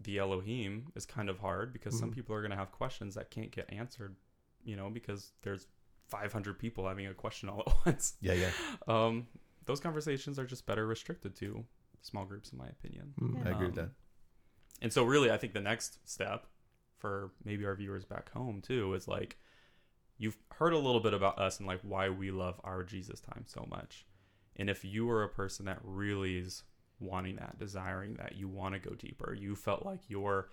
the 0.01 0.19
Elohim 0.19 0.87
is 0.95 1.05
kind 1.07 1.29
of 1.29 1.39
hard 1.39 1.73
because 1.73 1.99
some 1.99 2.11
Mhm. 2.11 2.15
people 2.15 2.35
are 2.35 2.41
going 2.41 2.51
to 2.53 2.57
have 2.57 2.73
questions 2.73 3.15
that 3.17 3.31
can't 3.31 3.51
get 3.51 3.73
answered, 3.73 4.17
you 4.65 4.75
know, 4.77 4.89
because 4.91 5.33
there's 5.43 5.67
500 6.07 6.59
people 6.59 6.87
having 6.89 7.07
a 7.07 7.15
question 7.15 7.49
all 7.49 7.63
at 7.67 7.75
once. 7.87 8.15
Yeah. 8.21 8.35
Yeah. 8.35 8.51
Um, 8.87 9.27
those 9.67 9.81
conversations 9.81 10.39
are 10.39 10.47
just 10.47 10.65
better 10.67 10.87
restricted 10.87 11.35
to 11.37 11.65
small 12.01 12.25
groups, 12.25 12.53
in 12.53 12.59
my 12.59 12.69
opinion. 12.69 13.13
Mm. 13.21 13.47
I 13.47 13.51
agree 13.51 13.67
with 13.67 13.79
Um, 13.79 13.85
that. 13.87 13.91
And 14.81 14.93
so, 14.93 15.03
really, 15.05 15.31
I 15.31 15.37
think 15.37 15.53
the 15.53 15.61
next 15.61 15.99
step 16.09 16.47
for 16.97 17.33
maybe 17.45 17.67
our 17.67 17.75
viewers 17.75 18.05
back 18.05 18.31
home 18.31 18.63
too 18.63 18.95
is 18.95 19.07
like 19.09 19.37
you've 20.19 20.37
heard 20.55 20.73
a 20.73 20.79
little 20.79 21.01
bit 21.01 21.15
about 21.15 21.39
us 21.39 21.59
and 21.59 21.67
like 21.67 21.81
why 21.83 22.09
we 22.09 22.31
love 22.31 22.61
our 22.65 22.83
Jesus 22.83 23.21
time 23.21 23.45
so 23.47 23.67
much. 23.71 24.05
And 24.57 24.69
if 24.69 24.85
you 24.85 25.09
are 25.11 25.23
a 25.23 25.29
person 25.29 25.67
that 25.67 25.79
really 25.83 26.37
is 26.37 26.65
wanting 27.01 27.37
that, 27.37 27.59
desiring 27.59 28.15
that, 28.15 28.37
you 28.37 28.49
want 28.49 28.75
to 28.75 28.81
go 28.81 28.95
deeper, 28.97 29.33
you 29.33 29.55
felt 29.55 29.87
like 29.87 30.01
your 30.09 30.51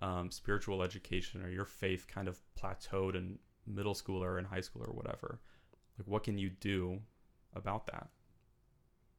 um, 0.00 0.30
spiritual 0.30 0.82
education 0.82 1.42
or 1.42 1.48
your 1.48 1.64
faith 1.64 2.06
kind 2.08 2.26
of 2.26 2.40
plateaued 2.60 3.14
in 3.14 3.38
middle 3.66 3.94
school 3.94 4.22
or 4.22 4.38
in 4.38 4.44
high 4.44 4.60
school 4.60 4.82
or 4.82 4.92
whatever, 4.92 5.40
like 5.98 6.08
what 6.08 6.24
can 6.24 6.36
you 6.36 6.50
do 6.50 7.00
about 7.54 7.86
that? 7.86 8.08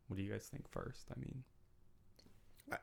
What 0.08 0.18
do 0.18 0.24
you 0.24 0.32
guys 0.32 0.48
think 0.52 0.70
first? 0.70 1.06
I 1.16 1.20
mean, 1.20 1.44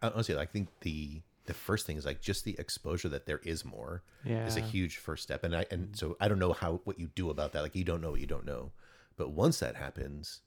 I, 0.02 0.08
honestly, 0.08 0.36
I 0.36 0.46
think 0.46 0.68
the 0.80 1.22
the 1.46 1.54
first 1.54 1.86
thing 1.86 1.96
is 1.96 2.06
like 2.06 2.20
just 2.20 2.44
the 2.44 2.56
exposure 2.58 3.08
that 3.08 3.26
there 3.26 3.40
is 3.44 3.64
more 3.64 4.02
Yeah. 4.24 4.46
is 4.46 4.56
a 4.56 4.60
huge 4.60 4.96
first 4.98 5.22
step. 5.22 5.42
And 5.44 5.54
I 5.56 5.66
and 5.70 5.96
so 5.96 6.16
I 6.20 6.28
don't 6.28 6.38
know 6.38 6.52
how 6.52 6.80
what 6.84 6.98
you 6.98 7.08
do 7.14 7.30
about 7.30 7.52
that. 7.52 7.62
Like 7.62 7.74
you 7.76 7.84
don't 7.84 8.00
know 8.00 8.12
what 8.12 8.20
you 8.20 8.26
don't 8.26 8.44
know. 8.46 8.72
But 9.16 9.30
once 9.32 9.58
that 9.60 9.76
happens, 9.76 10.40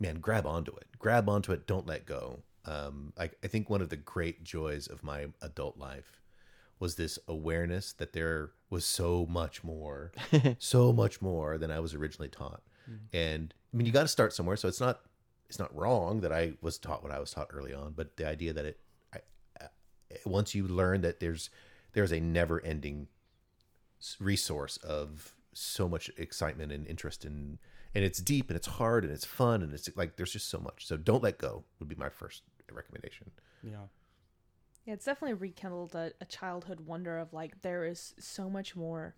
man, 0.00 0.16
grab 0.20 0.46
onto 0.46 0.74
it. 0.76 0.86
Grab 0.98 1.28
onto 1.28 1.52
it. 1.52 1.66
Don't 1.66 1.86
let 1.86 2.06
go. 2.06 2.40
Um, 2.64 3.12
I, 3.18 3.30
I 3.42 3.46
think 3.46 3.70
one 3.70 3.80
of 3.80 3.88
the 3.88 3.96
great 3.96 4.42
joys 4.44 4.86
of 4.88 5.02
my 5.02 5.26
adult 5.40 5.78
life 5.78 6.20
was 6.80 6.96
this 6.96 7.18
awareness 7.26 7.92
that 7.94 8.12
there 8.12 8.50
was 8.70 8.84
so 8.84 9.26
much 9.28 9.64
more, 9.64 10.12
so 10.58 10.92
much 10.92 11.20
more 11.22 11.58
than 11.58 11.70
I 11.70 11.80
was 11.80 11.94
originally 11.94 12.28
taught. 12.28 12.62
And 13.12 13.52
I 13.72 13.76
mean, 13.76 13.86
you 13.86 13.92
got 13.92 14.02
to 14.02 14.08
start 14.08 14.32
somewhere. 14.32 14.56
So 14.56 14.66
it's 14.68 14.80
not 14.80 15.00
it's 15.48 15.58
not 15.58 15.74
wrong 15.74 16.20
that 16.22 16.32
I 16.32 16.54
was 16.62 16.78
taught 16.78 17.02
what 17.02 17.12
I 17.12 17.18
was 17.18 17.30
taught 17.30 17.48
early 17.52 17.72
on, 17.74 17.92
but 17.94 18.16
the 18.16 18.26
idea 18.26 18.52
that 18.52 18.64
it 18.64 18.78
once 20.24 20.54
you 20.54 20.66
learn 20.66 21.00
that 21.02 21.20
there's 21.20 21.50
there's 21.92 22.12
a 22.12 22.20
never 22.20 22.64
ending 22.64 23.08
resource 24.20 24.76
of 24.78 25.34
so 25.52 25.88
much 25.88 26.10
excitement 26.16 26.70
and 26.72 26.86
interest 26.86 27.24
in 27.24 27.58
and 27.94 28.04
it's 28.04 28.20
deep 28.20 28.48
and 28.48 28.56
it's 28.56 28.66
hard 28.66 29.04
and 29.04 29.12
it's 29.12 29.24
fun 29.24 29.62
and 29.62 29.72
it's 29.72 29.88
like 29.96 30.16
there's 30.16 30.32
just 30.32 30.48
so 30.48 30.58
much 30.60 30.86
so 30.86 30.96
don't 30.96 31.22
let 31.22 31.38
go 31.38 31.64
would 31.80 31.88
be 31.88 31.96
my 31.96 32.08
first 32.08 32.42
recommendation 32.70 33.30
yeah. 33.62 33.86
Yeah, 34.84 34.94
it's 34.94 35.04
definitely 35.04 35.34
rekindled 35.34 35.94
a, 35.96 36.12
a 36.20 36.24
childhood 36.24 36.80
wonder 36.80 37.18
of 37.18 37.32
like 37.34 37.60
there 37.60 37.84
is 37.84 38.14
so 38.18 38.48
much 38.48 38.74
more 38.76 39.16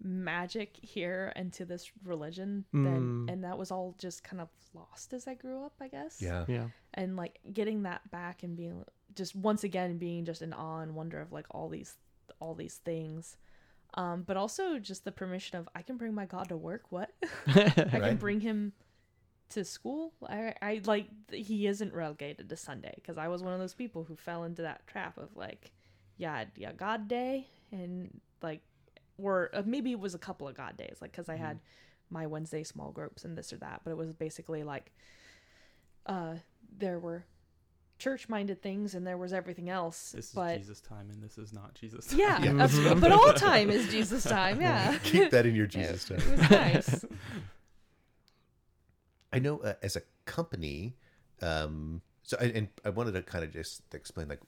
magic 0.00 0.76
here 0.80 1.32
into 1.34 1.64
this 1.64 1.90
religion 2.04 2.64
than 2.72 3.26
Mm. 3.26 3.32
and 3.32 3.44
that 3.44 3.56
was 3.58 3.70
all 3.72 3.96
just 3.98 4.22
kind 4.22 4.40
of 4.40 4.48
lost 4.74 5.12
as 5.14 5.26
I 5.26 5.34
grew 5.34 5.64
up, 5.64 5.72
I 5.80 5.88
guess. 5.88 6.20
yeah 6.22 6.44
yeah. 6.48 6.68
And 6.94 7.16
like 7.16 7.40
getting 7.52 7.82
that 7.84 8.08
back 8.12 8.42
and 8.44 8.56
being 8.56 8.84
just 9.18 9.36
once 9.36 9.64
again 9.64 9.98
being 9.98 10.24
just 10.24 10.40
in 10.40 10.54
awe 10.54 10.80
and 10.80 10.94
wonder 10.94 11.20
of 11.20 11.32
like 11.32 11.46
all 11.50 11.68
these 11.68 11.96
all 12.40 12.54
these 12.54 12.76
things. 12.76 13.36
Um, 13.94 14.22
but 14.22 14.36
also 14.36 14.78
just 14.78 15.04
the 15.04 15.12
permission 15.12 15.58
of 15.58 15.68
I 15.74 15.82
can 15.82 15.96
bring 15.96 16.14
my 16.14 16.24
God 16.24 16.48
to 16.48 16.56
work. 16.56 16.84
What 16.90 17.10
I 17.46 17.70
can 17.84 18.16
bring 18.16 18.40
him 18.40 18.72
to 19.50 19.64
school. 19.64 20.12
I, 20.28 20.54
I 20.60 20.80
like 20.84 21.08
he 21.32 21.66
isn't 21.66 21.92
relegated 21.92 22.48
to 22.48 22.56
Sunday 22.56 22.92
because 22.96 23.18
I 23.18 23.28
was 23.28 23.42
one 23.42 23.52
of 23.52 23.58
those 23.58 23.74
people 23.74 24.04
who 24.04 24.16
fell 24.16 24.44
into 24.44 24.62
that 24.62 24.86
trap 24.86 25.18
of 25.18 25.30
like, 25.34 25.72
yeah, 26.16 26.44
yeah, 26.56 26.72
God 26.72 27.08
day 27.08 27.46
and 27.72 28.20
like, 28.42 28.62
or 29.16 29.50
uh, 29.52 29.62
maybe 29.64 29.90
it 29.92 30.00
was 30.00 30.14
a 30.14 30.18
couple 30.18 30.46
of 30.46 30.56
God 30.56 30.76
days, 30.76 30.98
like 31.00 31.12
because 31.12 31.28
I 31.28 31.36
had 31.36 31.58
my 32.10 32.26
Wednesday 32.26 32.62
small 32.62 32.92
groups 32.92 33.24
and 33.24 33.36
this 33.36 33.52
or 33.52 33.56
that, 33.56 33.80
but 33.84 33.90
it 33.90 33.96
was 33.96 34.12
basically 34.12 34.62
like, 34.62 34.92
uh, 36.06 36.34
there 36.78 36.98
were 36.98 37.24
church-minded 37.98 38.62
things 38.62 38.94
and 38.94 39.06
there 39.06 39.16
was 39.18 39.32
everything 39.32 39.68
else, 39.70 40.12
This 40.12 40.34
is. 40.34 40.58
Jesus 40.58 40.80
time 40.80 41.10
and 41.10 41.22
this 41.22 41.36
is 41.38 41.52
not 41.52 41.74
Jesus 41.74 42.06
time. 42.06 42.18
Yeah, 42.18 42.42
Yeah. 42.42 42.64
of- 42.64 43.00
but 43.00 43.10
all 43.12 43.32
time 43.32 43.70
is 43.70 43.88
Jesus 43.88 44.22
time. 44.24 44.60
Yeah, 44.60 44.96
keep 45.02 45.30
that 45.30 45.46
in 45.46 45.54
your 45.54 45.66
jesus 45.76 46.10
it 46.10 46.18
time 46.20 46.30
was 46.38 46.50
nice. 46.50 47.04
i 49.32 49.38
know 49.38 49.58
uh, 49.60 49.74
as 49.82 49.96
a 49.96 50.02
company 50.24 50.94
um 51.42 52.00
so 52.22 52.36
I, 52.40 52.44
and 52.46 52.68
i 52.84 52.90
wanted 52.90 53.12
to 53.12 53.22
kind 53.22 53.44
of 53.44 53.52
just 53.52 53.82
explain 53.94 54.28
like 54.28 54.40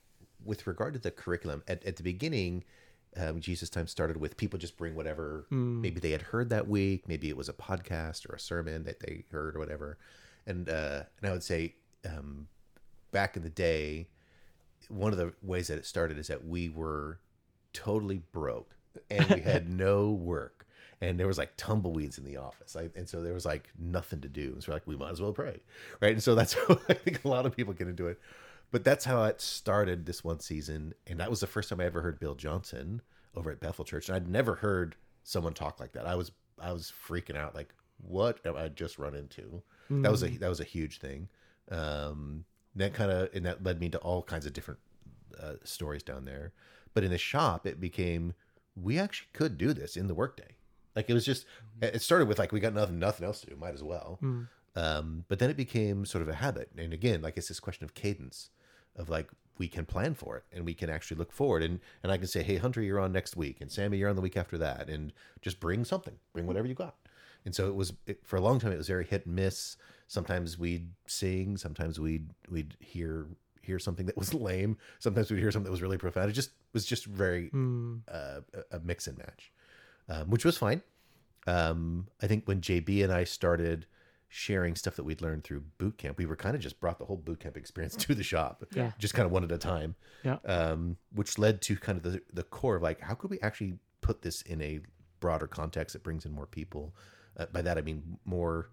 with 0.44 0.66
regard 0.66 0.94
to 0.94 0.98
the 1.00 1.10
curriculum 1.10 1.62
at, 1.68 1.84
at 1.84 1.96
the 1.96 2.02
beginning 2.02 2.64
um, 3.16 3.40
jesus 3.40 3.68
time 3.68 3.86
started 3.86 4.16
with 4.16 4.36
people 4.36 4.58
just 4.58 4.76
bring 4.76 4.94
whatever 4.94 5.46
maybe 5.50 6.00
they 6.00 6.12
had 6.12 6.22
heard 6.22 6.48
that 6.50 6.68
week 6.68 7.06
maybe 7.08 7.28
it 7.28 7.36
was 7.36 7.48
a 7.48 7.52
podcast 7.52 8.28
or 8.30 8.34
a 8.34 8.40
sermon 8.40 8.84
that 8.84 9.00
they 9.00 9.24
heard 9.32 9.56
or 9.56 9.58
whatever 9.58 9.98
and 10.46 10.68
uh 10.68 11.02
and 11.20 11.28
i 11.28 11.32
would 11.32 11.42
say 11.42 11.74
um 12.06 12.46
back 13.10 13.36
in 13.36 13.42
the 13.42 13.50
day 13.50 14.08
one 14.90 15.12
of 15.12 15.18
the 15.18 15.32
ways 15.42 15.68
that 15.68 15.78
it 15.78 15.86
started 15.86 16.18
is 16.18 16.26
that 16.26 16.46
we 16.46 16.68
were 16.68 17.18
totally 17.72 18.22
broke 18.32 18.76
and 19.10 19.28
we 19.30 19.40
had 19.40 19.68
no 19.78 20.10
work. 20.10 20.66
And 21.00 21.18
there 21.18 21.26
was 21.26 21.38
like 21.38 21.56
tumbleweeds 21.56 22.18
in 22.18 22.24
the 22.24 22.36
office. 22.36 22.76
I, 22.76 22.90
and 22.94 23.08
so 23.08 23.22
there 23.22 23.32
was 23.32 23.46
like 23.46 23.70
nothing 23.78 24.20
to 24.20 24.28
do. 24.28 24.52
And 24.52 24.62
so 24.62 24.70
we're 24.70 24.76
like 24.76 24.86
we 24.86 24.96
might 24.96 25.12
as 25.12 25.20
well 25.22 25.32
pray 25.32 25.60
right? 26.00 26.12
And 26.12 26.22
so 26.22 26.34
that's 26.34 26.54
how 26.68 26.78
i 26.88 26.94
think 26.94 27.24
a 27.24 27.28
lot 27.28 27.46
of 27.46 27.56
people 27.56 27.72
get 27.72 27.88
into 27.88 28.08
it. 28.08 28.20
But 28.70 28.84
that's 28.84 29.04
how 29.04 29.24
it 29.24 29.40
started 29.40 30.06
this 30.06 30.22
one 30.22 30.40
season. 30.40 30.94
And 31.06 31.18
that 31.20 31.30
was 31.30 31.40
the 31.40 31.46
first 31.46 31.68
time 31.68 31.80
i 31.80 31.84
ever 31.84 32.02
heard 32.02 32.18
bill 32.18 32.34
johnson 32.34 33.00
over 33.34 33.50
at 33.50 33.60
bethel 33.60 33.84
church. 33.84 34.08
And 34.08 34.16
i'd 34.16 34.28
never 34.28 34.56
heard 34.56 34.96
someone 35.22 35.54
talk 35.54 35.80
like 35.80 35.92
that. 35.92 36.06
I 36.06 36.16
was 36.16 36.32
i 36.58 36.72
was 36.72 36.92
freaking 37.08 37.36
out. 37.36 37.54
Like 37.54 37.72
what 38.02 38.40
have 38.44 38.56
i 38.56 38.68
just 38.68 38.98
run 38.98 39.14
into? 39.14 39.62
That 40.02 40.10
was 40.10 40.22
a 40.22 40.28
that 40.28 40.48
was 40.48 40.60
a 40.60 40.64
huge 40.64 40.98
thing. 40.98 41.28
Um 41.70 42.44
that 42.76 42.94
kind 42.94 43.10
of 43.10 43.28
and 43.34 43.44
that 43.44 43.62
led 43.62 43.80
me 43.80 43.88
to 43.90 43.98
all 43.98 44.22
kinds 44.22 44.46
of 44.46 44.52
different 44.52 44.80
uh, 45.40 45.54
stories 45.64 46.02
down 46.02 46.24
there. 46.24 46.52
But 46.94 47.04
in 47.04 47.10
the 47.10 47.18
shop 47.18 47.66
it 47.66 47.80
became 47.80 48.34
we 48.76 48.98
actually 48.98 49.28
could 49.32 49.58
do 49.58 49.72
this 49.72 49.96
in 49.96 50.06
the 50.06 50.14
workday. 50.14 50.56
Like 50.94 51.08
it 51.10 51.14
was 51.14 51.24
just 51.24 51.46
it 51.82 52.02
started 52.02 52.28
with 52.28 52.38
like 52.38 52.52
we 52.52 52.60
got 52.60 52.74
nothing 52.74 52.98
nothing 52.98 53.26
else 53.26 53.40
to 53.40 53.46
do 53.46 53.56
might 53.56 53.74
as 53.74 53.82
well. 53.82 54.18
Um, 54.76 55.24
but 55.28 55.38
then 55.40 55.50
it 55.50 55.56
became 55.56 56.04
sort 56.04 56.22
of 56.22 56.28
a 56.28 56.34
habit. 56.34 56.70
And 56.76 56.92
again 56.92 57.22
like 57.22 57.36
it's 57.36 57.48
this 57.48 57.60
question 57.60 57.84
of 57.84 57.94
cadence 57.94 58.50
of 58.96 59.08
like 59.08 59.28
we 59.58 59.68
can 59.68 59.84
plan 59.84 60.14
for 60.14 60.36
it 60.38 60.44
and 60.52 60.64
we 60.64 60.74
can 60.74 60.88
actually 60.88 61.16
look 61.16 61.32
forward. 61.32 61.62
And 61.62 61.80
and 62.02 62.12
i 62.12 62.16
can 62.16 62.26
say 62.26 62.42
hey 62.42 62.56
hunter 62.56 62.80
you're 62.82 63.00
on 63.00 63.12
next 63.12 63.36
week. 63.36 63.60
And 63.60 63.70
sammy 63.70 63.98
you're 63.98 64.10
on 64.10 64.16
the 64.16 64.22
week 64.22 64.36
after 64.36 64.58
that. 64.58 64.88
And 64.88 65.12
just 65.42 65.60
bring 65.60 65.84
something. 65.84 66.14
Bring 66.32 66.46
whatever 66.46 66.66
you 66.68 66.74
got. 66.74 66.94
And 67.44 67.54
so 67.54 67.68
it 67.68 67.74
was 67.74 67.92
it, 68.06 68.20
for 68.24 68.36
a 68.36 68.40
long 68.40 68.58
time 68.58 68.72
it 68.72 68.78
was 68.78 68.88
very 68.88 69.04
hit 69.04 69.26
and 69.26 69.34
miss 69.34 69.76
sometimes 70.10 70.58
we'd 70.58 70.88
sing 71.06 71.56
sometimes 71.56 72.00
we'd 72.00 72.30
we'd 72.50 72.74
hear 72.80 73.26
hear 73.62 73.78
something 73.78 74.06
that 74.06 74.16
was 74.16 74.34
lame. 74.48 74.76
Sometimes 74.98 75.30
we'd 75.30 75.38
hear 75.40 75.52
something 75.52 75.66
that 75.70 75.70
was 75.78 75.82
really 75.82 75.98
profound. 75.98 76.28
It 76.30 76.32
just 76.34 76.50
was 76.72 76.84
just 76.84 77.04
very 77.06 77.50
uh, 77.54 78.40
a- 78.52 78.76
a 78.76 78.80
mix 78.80 79.06
and 79.06 79.16
match 79.18 79.52
um, 80.08 80.28
which 80.30 80.44
was 80.44 80.56
fine. 80.58 80.82
Um, 81.46 82.06
i 82.22 82.26
think 82.26 82.46
when 82.46 82.60
jb 82.60 83.02
and 83.02 83.10
i 83.12 83.24
started 83.24 83.86
sharing 84.28 84.76
stuff 84.76 84.94
that 84.96 85.04
we'd 85.04 85.22
learned 85.22 85.42
through 85.42 85.62
boot 85.78 85.96
camp 85.96 86.18
we 86.18 86.26
were 86.26 86.36
kind 86.36 86.54
of 86.54 86.60
just 86.60 86.78
brought 86.80 86.98
the 86.98 87.04
whole 87.06 87.16
boot 87.16 87.40
camp 87.40 87.56
experience 87.56 87.96
to 87.96 88.14
the 88.14 88.22
shop 88.22 88.62
Yeah. 88.74 88.92
just 88.98 89.14
kind 89.14 89.24
of 89.26 89.32
one 89.32 89.42
at 89.42 89.50
a 89.50 89.56
time. 89.58 89.94
Yeah. 90.22 90.36
um, 90.44 90.96
which 91.14 91.38
led 91.38 91.62
to 91.62 91.76
kind 91.76 91.96
of 91.96 92.04
the, 92.04 92.20
the 92.32 92.42
core 92.44 92.76
of 92.76 92.82
like 92.82 93.00
how 93.00 93.14
could 93.14 93.30
we 93.30 93.40
actually 93.40 93.74
put 94.02 94.20
this 94.22 94.42
in 94.42 94.60
a 94.60 94.80
broader 95.20 95.46
context 95.46 95.94
that 95.94 96.02
brings 96.02 96.26
in 96.26 96.32
more 96.32 96.46
people? 96.46 96.94
Uh, 97.38 97.46
by 97.52 97.62
that 97.62 97.78
i 97.78 97.80
mean 97.80 98.18
more 98.26 98.68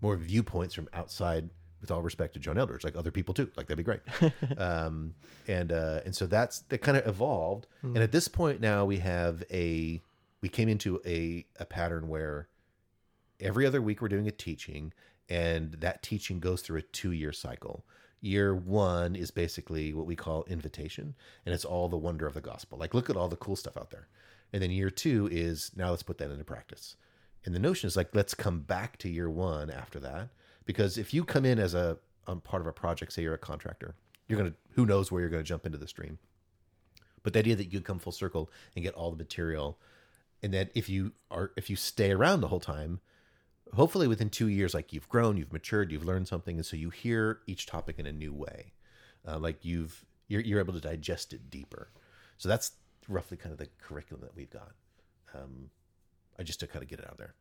more 0.00 0.16
viewpoints 0.16 0.74
from 0.74 0.88
outside 0.92 1.50
with 1.80 1.90
all 1.90 2.02
respect 2.02 2.34
to 2.34 2.40
john 2.40 2.56
eldredge 2.56 2.84
like 2.84 2.94
other 2.94 3.10
people 3.10 3.32
too 3.32 3.50
like 3.56 3.66
that'd 3.66 3.78
be 3.78 3.82
great. 3.82 4.00
Um, 4.58 5.14
and 5.48 5.72
uh, 5.72 6.00
and 6.04 6.14
so 6.14 6.26
that's 6.26 6.60
that 6.68 6.78
kind 6.78 6.96
of 6.98 7.06
evolved 7.06 7.66
and 7.82 7.98
at 7.98 8.12
this 8.12 8.28
point 8.28 8.60
now 8.60 8.84
we 8.84 8.98
have 8.98 9.42
a 9.50 10.00
we 10.42 10.48
came 10.48 10.68
into 10.68 11.00
a 11.06 11.46
a 11.58 11.64
pattern 11.64 12.08
where 12.08 12.48
every 13.40 13.66
other 13.66 13.80
week 13.80 14.00
we're 14.02 14.08
doing 14.08 14.28
a 14.28 14.32
teaching 14.32 14.92
and 15.28 15.72
that 15.74 16.02
teaching 16.02 16.40
goes 16.40 16.62
through 16.62 16.78
a 16.78 16.82
two 16.82 17.12
year 17.12 17.32
cycle. 17.32 17.84
Year 18.20 18.54
one 18.54 19.16
is 19.16 19.30
basically 19.30 19.94
what 19.94 20.06
we 20.06 20.16
call 20.16 20.44
invitation 20.44 21.14
and 21.46 21.54
it's 21.54 21.64
all 21.64 21.88
the 21.88 21.96
wonder 21.96 22.26
of 22.26 22.34
the 22.34 22.40
gospel. 22.40 22.78
Like 22.78 22.94
look 22.94 23.08
at 23.08 23.16
all 23.16 23.28
the 23.28 23.36
cool 23.36 23.56
stuff 23.56 23.76
out 23.76 23.90
there. 23.90 24.08
And 24.52 24.62
then 24.62 24.70
year 24.70 24.90
two 24.90 25.28
is 25.30 25.70
now 25.76 25.90
let's 25.90 26.02
put 26.02 26.18
that 26.18 26.30
into 26.30 26.44
practice 26.44 26.96
and 27.44 27.54
the 27.54 27.58
notion 27.58 27.86
is 27.86 27.96
like 27.96 28.14
let's 28.14 28.34
come 28.34 28.60
back 28.60 28.98
to 28.98 29.08
year 29.08 29.30
one 29.30 29.70
after 29.70 29.98
that. 30.00 30.28
Because 30.64 30.98
if 30.98 31.12
you 31.12 31.24
come 31.24 31.44
in 31.44 31.58
as 31.58 31.74
a 31.74 31.98
um, 32.26 32.40
part 32.40 32.62
of 32.62 32.66
a 32.66 32.72
project 32.72 33.12
say 33.12 33.22
you're 33.22 33.34
a 33.34 33.38
contractor 33.38 33.94
you're 34.30 34.38
gonna 34.38 34.54
who 34.70 34.86
knows 34.86 35.10
where 35.10 35.20
you're 35.20 35.30
gonna 35.30 35.42
jump 35.42 35.66
into 35.66 35.78
the 35.78 35.88
stream. 35.88 36.18
But 37.22 37.32
the 37.32 37.40
idea 37.40 37.56
that 37.56 37.72
you 37.72 37.80
come 37.80 37.98
full 37.98 38.12
circle 38.12 38.50
and 38.74 38.84
get 38.84 38.94
all 38.94 39.10
the 39.10 39.16
material 39.16 39.78
and 40.42 40.54
that 40.54 40.70
if 40.74 40.88
you 40.88 41.12
are 41.30 41.50
if 41.56 41.68
you 41.68 41.76
stay 41.76 42.12
around 42.12 42.40
the 42.40 42.48
whole 42.48 42.60
time 42.60 43.00
hopefully 43.74 44.08
within 44.08 44.30
two 44.30 44.48
years 44.48 44.72
like 44.72 44.92
you've 44.92 45.08
grown 45.08 45.36
you've 45.36 45.52
matured 45.52 45.92
you've 45.92 46.04
learned 46.04 46.28
something 46.28 46.56
and 46.56 46.66
so 46.66 46.76
you 46.76 46.90
hear 46.90 47.40
each 47.46 47.66
topic 47.66 47.98
in 47.98 48.06
a 48.06 48.12
new 48.12 48.32
way. 48.32 48.72
Uh, 49.26 49.38
like 49.38 49.64
you've 49.64 50.04
you're, 50.28 50.40
you're 50.42 50.60
able 50.60 50.72
to 50.72 50.80
digest 50.80 51.32
it 51.32 51.50
deeper. 51.50 51.90
So 52.38 52.48
that's 52.48 52.72
roughly 53.08 53.36
kind 53.36 53.52
of 53.52 53.58
the 53.58 53.68
curriculum 53.82 54.22
that 54.22 54.36
we've 54.36 54.50
got. 54.50 54.72
Um, 55.34 55.70
i 56.40 56.42
just 56.42 56.58
to 56.60 56.66
kind 56.66 56.82
of 56.82 56.88
get 56.88 56.98
it 56.98 57.06
out 57.06 57.18
there 57.18 57.34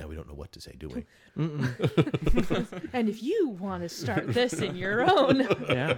now 0.00 0.06
we 0.06 0.14
don't 0.14 0.28
know 0.28 0.34
what 0.34 0.52
to 0.52 0.60
say, 0.60 0.74
do 0.78 0.88
we? 0.88 1.04
And 2.92 3.08
if 3.08 3.22
you 3.22 3.48
want 3.48 3.82
to 3.82 3.88
start 3.88 4.32
this 4.32 4.54
in 4.54 4.76
your 4.76 5.08
own 5.08 5.40
yeah. 5.68 5.94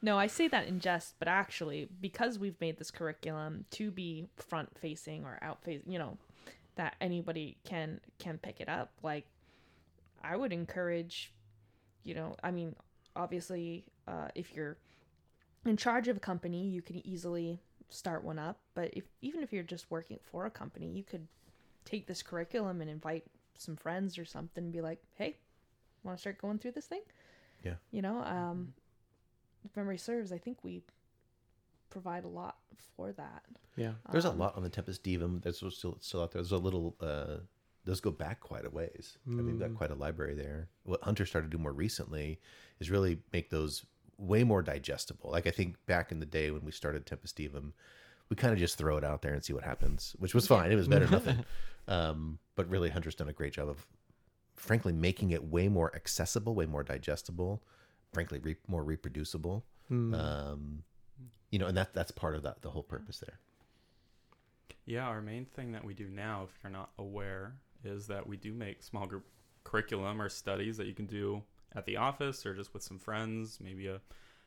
No, 0.00 0.18
I 0.18 0.26
say 0.26 0.48
that 0.48 0.66
in 0.68 0.80
jest, 0.80 1.16
but 1.18 1.28
actually, 1.28 1.88
because 2.00 2.38
we've 2.38 2.60
made 2.60 2.78
this 2.78 2.90
curriculum 2.90 3.64
to 3.72 3.90
be 3.90 4.26
front 4.36 4.76
facing 4.78 5.24
or 5.24 5.38
out 5.42 5.62
facing, 5.62 5.90
you 5.90 5.98
know, 5.98 6.18
that 6.76 6.94
anybody 7.00 7.56
can 7.64 8.00
can 8.18 8.38
pick 8.38 8.60
it 8.60 8.68
up. 8.68 8.92
Like, 9.02 9.26
I 10.22 10.36
would 10.36 10.52
encourage, 10.52 11.32
you 12.04 12.14
know, 12.14 12.36
I 12.42 12.50
mean, 12.50 12.74
obviously, 13.16 13.84
uh, 14.06 14.28
if 14.34 14.54
you're 14.54 14.76
in 15.64 15.76
charge 15.76 16.08
of 16.08 16.16
a 16.18 16.20
company, 16.20 16.68
you 16.68 16.82
can 16.82 17.04
easily 17.06 17.60
start 17.92 18.24
one 18.24 18.38
up. 18.38 18.58
But 18.74 18.90
if 18.94 19.04
even 19.20 19.42
if 19.42 19.52
you're 19.52 19.62
just 19.62 19.90
working 19.90 20.18
for 20.22 20.46
a 20.46 20.50
company, 20.50 20.88
you 20.88 21.02
could 21.02 21.26
take 21.84 22.06
this 22.06 22.22
curriculum 22.22 22.80
and 22.80 22.90
invite 22.90 23.24
some 23.58 23.76
friends 23.76 24.18
or 24.18 24.24
something, 24.24 24.64
and 24.64 24.72
be 24.72 24.80
like, 24.80 25.00
"Hey, 25.14 25.36
want 26.02 26.16
to 26.16 26.20
start 26.20 26.38
going 26.38 26.58
through 26.58 26.72
this 26.72 26.86
thing?" 26.86 27.02
Yeah. 27.64 27.74
You 27.90 28.02
know, 28.02 28.22
um, 28.24 28.74
if 29.64 29.74
memory 29.76 29.98
serves, 29.98 30.32
I 30.32 30.38
think 30.38 30.64
we 30.64 30.82
provide 31.90 32.24
a 32.24 32.28
lot 32.28 32.56
for 32.96 33.12
that. 33.12 33.44
Yeah. 33.76 33.94
There's 34.10 34.24
a 34.24 34.30
Um, 34.30 34.38
lot 34.38 34.56
on 34.56 34.62
the 34.62 34.68
Tempest 34.70 35.02
Divum 35.04 35.42
that's 35.42 35.58
still 35.58 35.98
still 36.00 36.22
out 36.22 36.32
there. 36.32 36.42
There's 36.42 36.52
a 36.52 36.58
little. 36.58 36.96
Uh, 37.00 37.38
those 37.84 38.00
go 38.00 38.12
back 38.12 38.38
quite 38.38 38.64
a 38.64 38.70
ways. 38.70 39.18
I 39.26 39.30
mean, 39.30 39.44
we've 39.44 39.58
got 39.58 39.70
Mm. 39.70 39.76
quite 39.76 39.90
a 39.90 39.96
library 39.96 40.34
there. 40.34 40.68
What 40.84 41.02
Hunter 41.02 41.26
started 41.26 41.50
to 41.50 41.56
do 41.56 41.60
more 41.60 41.72
recently 41.72 42.40
is 42.78 42.92
really 42.92 43.20
make 43.32 43.50
those 43.50 43.84
way 44.18 44.44
more 44.44 44.62
digestible. 44.62 45.30
Like 45.30 45.46
I 45.46 45.50
think 45.50 45.76
back 45.86 46.12
in 46.12 46.20
the 46.20 46.26
day 46.26 46.50
when 46.50 46.64
we 46.64 46.72
started 46.72 47.06
Tempest 47.06 47.36
Divum, 47.36 47.72
we 48.28 48.36
kind 48.36 48.52
of 48.52 48.58
just 48.58 48.78
throw 48.78 48.96
it 48.96 49.04
out 49.04 49.22
there 49.22 49.34
and 49.34 49.44
see 49.44 49.52
what 49.52 49.64
happens, 49.64 50.16
which 50.18 50.34
was 50.34 50.46
fine. 50.46 50.72
It 50.72 50.76
was 50.76 50.88
better 50.88 51.06
than 51.06 51.12
nothing. 51.12 51.44
Um, 51.88 52.38
but 52.54 52.68
really, 52.70 52.90
Hunter's 52.90 53.16
done 53.16 53.28
a 53.28 53.32
great 53.32 53.54
job 53.54 53.68
of, 53.68 53.84
frankly, 54.54 54.92
making 54.92 55.32
it 55.32 55.42
way 55.42 55.66
more 55.68 55.92
accessible, 55.96 56.54
way 56.54 56.64
more 56.64 56.84
digestible, 56.84 57.60
frankly, 58.12 58.38
re- 58.38 58.56
more 58.68 58.84
reproducible. 58.84 59.64
Mm. 59.90 60.14
Um, 60.16 60.84
you 61.50 61.58
know, 61.58 61.66
and 61.66 61.76
that 61.76 61.92
that's 61.92 62.12
part 62.12 62.36
of 62.36 62.44
that 62.44 62.62
the 62.62 62.70
whole 62.70 62.84
purpose 62.84 63.18
there. 63.18 63.40
Yeah, 64.86 65.06
our 65.06 65.20
main 65.20 65.44
thing 65.44 65.72
that 65.72 65.84
we 65.84 65.94
do 65.94 66.08
now, 66.08 66.44
if 66.44 66.58
you're 66.62 66.72
not 66.72 66.90
aware, 66.98 67.54
is 67.84 68.06
that 68.06 68.26
we 68.26 68.36
do 68.36 68.54
make 68.54 68.82
small 68.82 69.06
group 69.06 69.24
curriculum 69.64 70.20
or 70.20 70.28
studies 70.28 70.76
that 70.76 70.86
you 70.86 70.94
can 70.94 71.06
do 71.06 71.42
at 71.74 71.84
the 71.86 71.96
office 71.96 72.44
or 72.46 72.54
just 72.54 72.74
with 72.74 72.82
some 72.82 72.98
friends, 72.98 73.58
maybe 73.60 73.86
a 73.86 74.00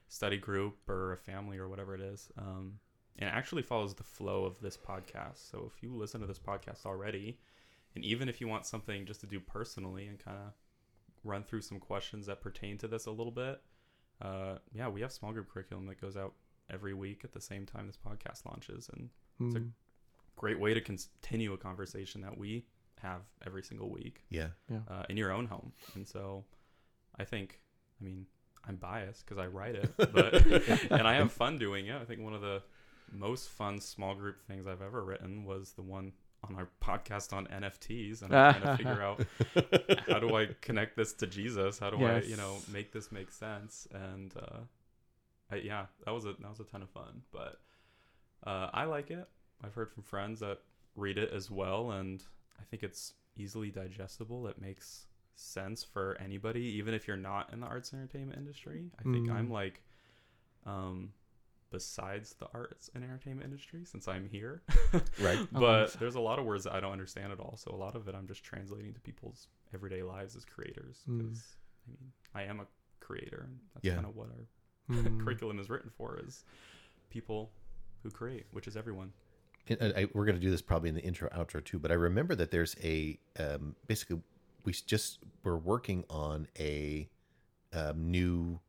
study 0.08 0.38
group 0.38 0.78
or 0.88 1.14
a 1.14 1.18
family 1.18 1.58
or 1.58 1.68
whatever 1.68 1.96
it 1.96 2.02
is. 2.02 2.30
Um, 2.38 2.80
and 3.18 3.30
it 3.30 3.34
actually 3.34 3.62
follows 3.64 3.96
the 3.96 4.04
flow 4.04 4.46
of 4.46 4.60
this 4.60 4.78
podcast. 4.78 5.50
So 5.50 5.70
if 5.74 5.82
you 5.82 5.96
listen 5.96 6.22
to 6.22 6.28
this 6.28 6.40
podcast 6.40 6.86
already, 6.86 7.40
and 7.96 8.04
even 8.04 8.28
if 8.30 8.42
you 8.42 8.48
want 8.48 8.66
something 8.66 9.06
just 9.06 9.22
to 9.22 9.28
do 9.28 9.40
personally 9.40 10.06
and 10.08 10.20
kind 10.20 10.38
of 10.38 10.54
run 11.24 11.44
through 11.44 11.62
some 11.62 11.80
questions 11.80 12.26
that 12.28 12.42
pertain 12.42 12.78
to 12.80 12.88
this 12.88 13.06
a 13.06 13.12
little 13.12 13.32
bit, 13.32 13.62
uh, 14.22 14.56
yeah, 14.74 14.88
we 14.88 15.02
have 15.02 15.12
small 15.12 15.32
group 15.32 15.50
curriculum 15.50 15.86
that 15.88 16.00
goes 16.00 16.16
out 16.18 16.34
every 16.70 16.94
week 16.94 17.22
at 17.24 17.32
the 17.32 17.42
same 17.42 17.66
time 17.66 17.88
this 17.88 17.98
podcast 17.98 18.46
launches. 18.46 18.90
And 18.94 19.10
it's 19.40 19.56
a 19.56 19.60
Mm. 19.60 19.72
great 20.36 20.60
way 20.60 20.74
to 20.74 20.82
continue 20.82 21.54
a 21.54 21.58
conversation 21.58 22.22
that 22.22 22.38
we 22.38 22.66
have 23.00 23.22
every 23.46 23.64
single 23.64 23.90
week 23.90 24.24
Yeah. 24.30 24.50
uh, 24.88 25.04
in 25.10 25.16
your 25.18 25.32
own 25.32 25.46
home. 25.48 25.74
And 25.96 26.08
so 26.08 26.44
I 27.20 27.24
think, 27.24 27.60
I 28.02 28.04
mean, 28.04 28.26
I'm 28.68 28.76
biased 28.76 29.26
because 29.26 29.38
I 29.38 29.48
write 29.48 29.76
it, 29.76 29.94
but 29.98 30.46
and 30.92 31.08
I 31.08 31.16
have 31.16 31.32
fun 31.32 31.58
doing 31.58 31.88
it. 31.88 31.96
I 32.02 32.06
think 32.06 32.22
one 32.22 32.34
of 32.34 32.42
the 32.42 32.62
most 33.12 33.50
fun 33.50 33.80
small 33.80 34.16
group 34.16 34.42
things 34.48 34.66
I've 34.68 34.82
ever 34.82 35.04
written 35.04 35.46
was 35.46 35.72
the 35.74 35.84
one 35.84 36.14
on 36.50 36.56
our 36.56 36.70
podcast 36.84 37.34
on 37.34 37.48
NFTs, 37.48 38.22
and 38.22 38.36
I'm 38.36 38.54
trying 38.54 38.78
to 38.78 38.78
figure 38.78 39.02
out 39.02 39.26
how 40.10 40.20
do 40.20 40.36
I 40.36 40.48
connect 40.62 40.96
this 40.96 41.14
to 41.14 41.28
Jesus? 41.28 41.80
How 41.80 41.90
do 41.90 41.98
I, 42.06 42.22
you 42.22 42.38
know, 42.38 42.58
make 42.72 42.92
this 42.92 43.12
make 43.12 43.32
sense? 43.32 43.88
And 43.94 44.34
uh, 44.38 44.60
I, 45.52 45.58
yeah, 45.58 45.86
that 46.06 46.12
was 46.12 46.26
a 46.26 46.34
that 46.40 46.50
was 46.50 46.60
a 46.60 46.64
ton 46.66 46.82
of 46.82 46.90
fun. 46.90 47.22
But 47.32 47.60
uh, 48.46 48.70
I 48.74 48.86
like 48.86 49.12
it. 49.12 49.28
I've 49.64 49.74
heard 49.74 49.92
from 49.92 50.04
friends 50.04 50.40
that 50.42 50.60
read 50.96 51.18
it 51.18 51.32
as 51.34 51.50
well, 51.50 51.92
and 51.92 52.24
I 52.60 52.64
think 52.64 52.84
it's 52.84 53.14
easily 53.36 53.70
digestible. 53.70 54.48
It 54.48 54.60
makes 54.62 55.08
sense 55.36 55.84
for 55.84 56.18
anybody, 56.20 56.62
even 56.78 56.94
if 56.94 57.08
you're 57.08 57.18
not 57.18 57.52
in 57.54 57.60
the 57.60 57.68
arts 57.68 57.92
and 57.92 58.02
entertainment 58.02 58.38
industry. 58.40 58.86
I 59.00 59.04
think 59.04 59.28
Mm. 59.28 59.34
I'm 59.34 59.50
like, 59.52 59.82
um, 60.66 61.12
besides 61.72 62.36
the 62.40 62.48
arts 62.54 62.90
and 62.96 63.04
entertainment 63.04 63.44
industry, 63.46 63.84
since 63.86 64.08
I'm 64.08 64.28
here. 64.30 64.62
Right. 65.20 65.46
But 65.52 65.80
nice. 65.82 65.94
there's 65.96 66.16
a 66.16 66.20
lot 66.22 66.40
of 66.40 66.46
words 66.46 66.64
that 66.66 66.74
I 66.74 66.80
don't 66.80 66.92
understand 66.94 67.32
at 67.34 67.40
all. 67.40 67.58
So 67.58 67.72
a 67.72 67.76
lot 67.76 67.96
of 67.96 68.08
it 68.08 68.16
I'm 68.16 68.28
just 68.28 68.44
translating 68.44 68.94
to 68.94 69.00
people's 69.02 69.48
everyday 69.74 70.04
lives 70.04 70.36
as 70.36 70.46
creators. 70.46 71.00
Mm. 71.10 71.18
Because 71.20 71.44
I 71.88 71.92
mean, 71.92 72.12
I 72.34 72.44
am 72.44 72.60
a 72.62 72.66
creator, 73.00 73.42
and 73.48 73.60
that's 73.74 73.86
Yeah. 73.86 73.96
kind 73.96 74.06
of 74.06 74.16
what 74.16 74.30
our 74.30 74.46
Mm. 74.96 75.20
curriculum 75.24 75.60
is 75.60 75.70
written 75.70 75.90
for: 75.98 76.20
is 76.20 76.44
people 77.10 77.52
who 78.04 78.12
create, 78.12 78.46
which 78.52 78.68
is 78.68 78.78
everyone. 78.78 79.12
And 79.68 79.82
I, 79.82 80.02
I- 80.02 80.08
we're 80.14 80.26
going 80.26 80.36
to 80.36 80.42
do 80.42 80.52
this 80.52 80.62
probably 80.62 80.90
in 80.90 80.96
the 80.96 81.02
intro 81.04 81.28
outro 81.30 81.64
too, 81.64 81.80
but 81.80 81.92
I 81.92 81.96
remember 81.96 82.36
that 82.36 82.52
there's 82.52 82.76
a 82.84 83.20
um, 83.40 83.76
basically 83.88 84.22
we 84.66 84.74
just 84.74 85.20
we're 85.44 85.56
working 85.58 86.04
on 86.10 86.48
a 86.60 87.10
um, 87.74 88.12
new 88.12 88.60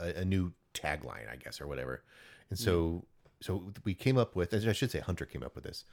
a, 0.00 0.20
a 0.20 0.24
new 0.24 0.52
tagline, 0.74 1.30
I 1.30 1.36
guess, 1.36 1.60
or 1.60 1.66
whatever. 1.66 2.02
And 2.50 2.58
so 2.58 3.04
so 3.40 3.72
we 3.84 3.94
came 3.94 4.16
up 4.16 4.36
with, 4.36 4.54
as 4.54 4.66
I 4.66 4.72
should 4.72 4.90
say, 4.90 5.00
Hunter 5.00 5.26
came 5.26 5.42
up 5.42 5.54
with 5.54 5.64
this. 5.64 5.84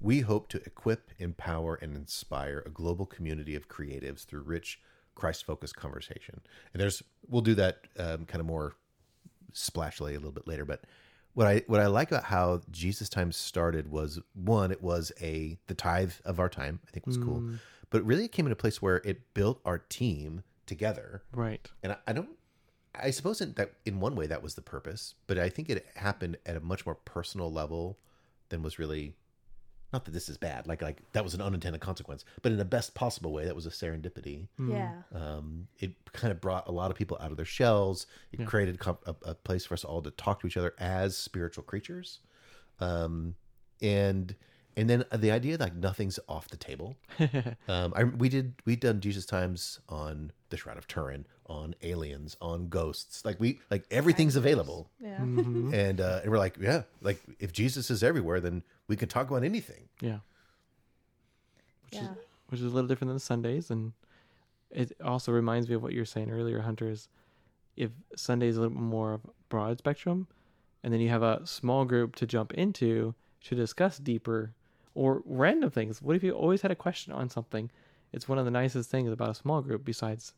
We 0.00 0.20
hope 0.20 0.48
to 0.50 0.58
equip, 0.64 1.10
empower, 1.18 1.74
and 1.76 1.96
inspire 1.96 2.62
a 2.64 2.70
global 2.70 3.06
community 3.06 3.56
of 3.56 3.68
creatives 3.68 4.24
through 4.24 4.42
rich, 4.42 4.80
Christ-focused 5.14 5.74
conversation. 5.74 6.40
And 6.72 6.80
there's 6.80 7.02
we'll 7.28 7.42
do 7.42 7.54
that 7.56 7.86
um, 7.98 8.24
kind 8.26 8.40
of 8.40 8.46
more 8.46 8.74
splashly 9.52 10.14
a 10.14 10.18
little 10.18 10.32
bit 10.32 10.46
later, 10.46 10.64
but 10.64 10.82
what 11.34 11.46
I 11.46 11.62
what 11.66 11.80
I 11.80 11.86
like 11.86 12.10
about 12.10 12.24
how 12.24 12.62
Jesus 12.70 13.08
Times 13.08 13.36
started 13.36 13.90
was 13.90 14.18
one, 14.34 14.70
it 14.70 14.82
was 14.82 15.12
a 15.20 15.56
the 15.68 15.74
tithe 15.74 16.12
of 16.24 16.40
our 16.40 16.48
time. 16.48 16.80
I 16.86 16.90
think 16.90 17.06
was 17.06 17.16
cool, 17.16 17.40
Mm. 17.40 17.58
But 17.90 18.04
really 18.04 18.24
it 18.24 18.32
came 18.32 18.46
in 18.46 18.52
a 18.52 18.56
place 18.56 18.80
where 18.82 18.96
it 19.04 19.34
built 19.34 19.60
our 19.64 19.78
team 19.78 20.42
together. 20.66 21.22
Right. 21.32 21.68
And 21.82 21.92
I, 21.92 21.96
I 22.08 22.12
don't, 22.12 22.30
I 22.94 23.10
suppose 23.10 23.40
in 23.40 23.52
that 23.54 23.72
in 23.84 24.00
one 24.00 24.14
way 24.16 24.26
that 24.26 24.42
was 24.42 24.54
the 24.54 24.62
purpose, 24.62 25.14
but 25.26 25.38
I 25.38 25.48
think 25.48 25.70
it 25.70 25.86
happened 25.96 26.36
at 26.46 26.56
a 26.56 26.60
much 26.60 26.84
more 26.86 26.94
personal 26.94 27.52
level 27.52 27.98
than 28.48 28.62
was 28.62 28.78
really. 28.78 29.14
Not 29.90 30.04
that 30.04 30.10
this 30.10 30.28
is 30.28 30.36
bad, 30.36 30.66
like 30.66 30.82
like 30.82 31.00
that 31.12 31.24
was 31.24 31.32
an 31.32 31.40
unintended 31.40 31.80
consequence, 31.80 32.22
but 32.42 32.52
in 32.52 32.58
the 32.58 32.64
best 32.66 32.94
possible 32.94 33.32
way, 33.32 33.46
that 33.46 33.54
was 33.56 33.64
a 33.64 33.70
serendipity 33.70 34.46
Mm. 34.60 34.70
Yeah. 34.70 34.92
um, 35.18 35.66
it 35.78 35.92
kind 36.12 36.30
of 36.30 36.42
brought 36.42 36.68
a 36.68 36.72
lot 36.72 36.90
of 36.90 36.96
people 36.98 37.16
out 37.22 37.30
of 37.30 37.38
their 37.38 37.46
shells. 37.46 38.06
It 38.30 38.40
Yeah. 38.40 38.44
created 38.44 38.78
a, 38.84 38.96
a 39.22 39.34
place 39.34 39.64
for 39.64 39.72
us 39.72 39.84
all 39.84 40.02
to 40.02 40.10
talk 40.10 40.40
to 40.40 40.46
each 40.46 40.58
other 40.58 40.74
as 40.78 41.16
spiritual 41.16 41.64
creatures, 41.64 42.18
um, 42.80 43.34
and 43.80 44.34
and 44.78 44.88
then 44.88 45.04
the 45.14 45.30
idea 45.30 45.56
that 45.58 45.64
like 45.64 45.74
nothing's 45.76 46.18
off 46.28 46.48
the 46.48 46.56
table. 46.56 46.96
Um, 47.68 47.92
I 47.94 48.04
we 48.04 48.28
did 48.30 48.54
we 48.64 48.76
done 48.76 49.00
Jesus 49.00 49.26
times 49.26 49.80
on 49.88 50.32
the 50.50 50.56
Shroud 50.56 50.78
of 50.78 50.86
Turin, 50.88 51.26
on 51.46 51.74
aliens, 51.82 52.36
on 52.40 52.68
ghosts. 52.68 53.24
Like 53.24 53.38
we 53.38 53.60
like 53.70 53.84
everything's 53.90 54.36
available, 54.36 54.88
Yeah. 55.00 55.18
Mhm. 55.18 55.72
and 55.84 56.00
uh, 56.00 56.20
and 56.22 56.30
we're 56.30 56.38
like, 56.38 56.56
yeah, 56.58 56.82
like 57.02 57.20
if 57.38 57.52
Jesus 57.52 57.90
is 57.90 58.02
everywhere, 58.02 58.40
then 58.40 58.62
we 58.88 58.96
can 58.96 59.08
talk 59.08 59.28
about 59.28 59.44
anything. 59.44 59.88
Yeah. 60.00 60.20
Which 61.84 61.94
Yeah. 62.00 62.12
is 62.12 62.18
which 62.48 62.60
is 62.60 62.66
a 62.66 62.74
little 62.74 62.88
different 62.88 63.10
than 63.10 63.18
Sundays, 63.18 63.70
and 63.70 63.92
it 64.70 64.92
also 65.04 65.32
reminds 65.32 65.68
me 65.68 65.74
of 65.74 65.82
what 65.82 65.92
you 65.92 66.00
were 66.00 66.06
saying 66.06 66.30
earlier, 66.30 66.60
Hunter. 66.60 66.88
Is 66.88 67.08
if 67.76 67.90
Sunday 68.16 68.48
is 68.48 68.56
a 68.56 68.62
little 68.62 68.76
more 68.78 69.12
of 69.14 69.20
broad 69.50 69.78
spectrum, 69.78 70.28
and 70.82 70.92
then 70.92 71.00
you 71.00 71.10
have 71.10 71.22
a 71.22 71.46
small 71.46 71.84
group 71.84 72.16
to 72.16 72.26
jump 72.26 72.54
into 72.54 73.14
to 73.44 73.54
discuss 73.54 73.98
deeper 73.98 74.52
or 74.98 75.22
random 75.24 75.70
things. 75.70 76.02
What 76.02 76.16
if 76.16 76.24
you 76.24 76.32
always 76.32 76.62
had 76.62 76.72
a 76.72 76.76
question 76.76 77.12
on 77.12 77.30
something? 77.30 77.70
It's 78.12 78.28
one 78.28 78.36
of 78.36 78.44
the 78.44 78.50
nicest 78.50 78.90
things 78.90 79.12
about 79.12 79.30
a 79.30 79.34
small 79.34 79.62
group, 79.62 79.84
besides 79.84 80.34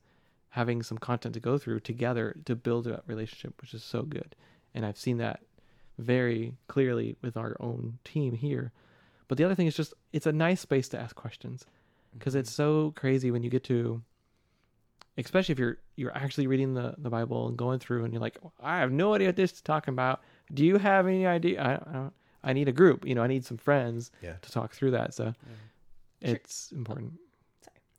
having 0.51 0.83
some 0.83 0.99
content 0.99 1.33
to 1.33 1.41
go 1.41 1.57
through 1.57 1.81
together 1.81 2.37
to 2.45 2.55
build 2.55 2.85
that 2.85 3.03
relationship, 3.07 3.59
which 3.63 3.73
is 3.73 3.83
so 3.83 4.03
good. 4.03 4.37
And 4.75 4.85
I've 4.85 4.99
seen 4.99 5.17
that 5.17 5.41
very 5.97 6.53
clearly 6.69 7.17
with 7.23 7.39
our 7.39 7.57
own 7.59 8.01
team 8.05 8.35
here. 8.35 8.71
But 9.29 9.39
the 9.39 9.45
other 9.45 9.55
thing 9.55 9.67
is 9.67 9.75
just 9.75 9.95
it's 10.13 10.27
a 10.27 10.33
nice 10.33 10.61
space 10.61 10.91
to 10.91 11.01
ask 11.01 11.17
questions 11.17 11.65
because 12.13 12.35
it's 12.35 12.51
mm-hmm. 12.51 12.91
so 12.91 12.93
crazy 12.97 13.31
when 13.31 13.43
you 13.43 13.49
get 13.49 13.65
to 13.65 14.03
especially 15.17 15.53
if 15.53 15.59
you're 15.59 15.79
you're 15.97 16.17
actually 16.17 16.47
reading 16.47 16.73
the 16.75 16.95
the 16.99 17.11
bible 17.11 17.49
and 17.49 17.57
going 17.57 17.79
through 17.79 18.05
and 18.05 18.15
you're 18.15 18.21
like 18.21 18.39
oh, 18.45 18.53
i 18.63 18.79
have 18.79 18.93
no 18.93 19.13
idea 19.13 19.29
what 19.29 19.37
this 19.37 19.53
is 19.53 19.61
talking 19.61 19.93
about 19.93 20.21
do 20.55 20.65
you 20.65 20.79
have 20.79 21.07
any 21.07 21.27
idea 21.27 21.61
i, 21.61 21.73
I 21.75 21.93
don't 21.93 22.13
i 22.45 22.53
need 22.53 22.69
a 22.69 22.73
group 22.73 23.07
you 23.07 23.15
know 23.15 23.23
i 23.23 23.27
need 23.27 23.45
some 23.45 23.57
friends 23.57 24.11
Yeah. 24.23 24.35
to 24.43 24.51
talk 24.53 24.73
through 24.73 24.93
that 24.93 25.15
so 25.15 25.35
Yeah. 26.21 26.31
it's 26.33 26.73
important 26.73 27.13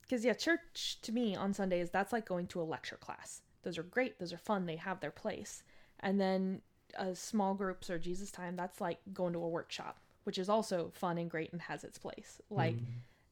Because 0.02 0.24
yeah, 0.24 0.34
church 0.34 0.98
to 1.02 1.10
me 1.12 1.34
on 1.34 1.54
Sundays 1.54 1.88
that's 1.90 2.12
like 2.12 2.26
going 2.26 2.46
to 2.48 2.60
a 2.60 2.64
lecture 2.64 2.96
class. 2.98 3.40
Those 3.62 3.78
are 3.78 3.82
great. 3.82 4.18
Those 4.18 4.32
are 4.32 4.38
fun. 4.38 4.66
They 4.66 4.76
have 4.76 5.00
their 5.00 5.10
place. 5.10 5.62
And 6.00 6.20
then 6.20 6.60
uh, 6.98 7.14
small 7.14 7.54
groups 7.54 7.88
or 7.88 7.98
Jesus 7.98 8.30
time 8.30 8.54
that's 8.56 8.78
like 8.80 8.98
going 9.14 9.32
to 9.32 9.38
a 9.42 9.48
workshop, 9.48 9.96
which 10.24 10.36
is 10.36 10.48
also 10.50 10.90
fun 10.92 11.16
and 11.16 11.30
great 11.30 11.50
and 11.52 11.62
has 11.62 11.82
its 11.82 11.96
place. 11.98 12.42
Like, 12.50 12.76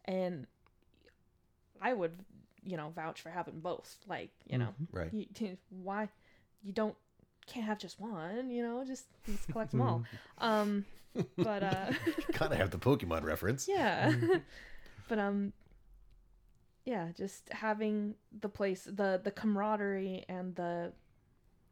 and 0.06 0.46
I 1.82 1.92
would, 1.92 2.12
you 2.64 2.76
know, 2.78 2.90
vouch 2.94 3.20
for 3.20 3.28
having 3.30 3.60
both. 3.60 3.96
Like, 4.08 4.30
you 4.46 4.56
know, 4.58 4.72
Right. 4.92 5.12
you, 5.12 5.56
why 5.68 6.08
you 6.62 6.72
don't 6.72 6.96
can't 7.46 7.66
have 7.66 7.78
just 7.78 8.00
one, 8.00 8.48
you 8.50 8.62
know, 8.62 8.84
just, 8.86 9.04
just 9.26 9.48
collect 9.48 9.72
them 9.72 9.80
all. 9.82 10.04
Um, 10.38 10.84
but 11.36 11.62
uh, 11.62 11.92
Gotta 12.38 12.56
have 12.56 12.70
the 12.70 12.78
Pokemon 12.78 13.24
reference. 13.24 13.66
yeah, 13.68 14.12
but 15.08 15.18
um, 15.18 15.52
yeah, 16.84 17.08
just 17.16 17.48
having 17.52 18.14
the 18.40 18.48
place, 18.48 18.84
the 18.84 19.20
the 19.22 19.30
camaraderie 19.30 20.24
and 20.28 20.54
the 20.56 20.92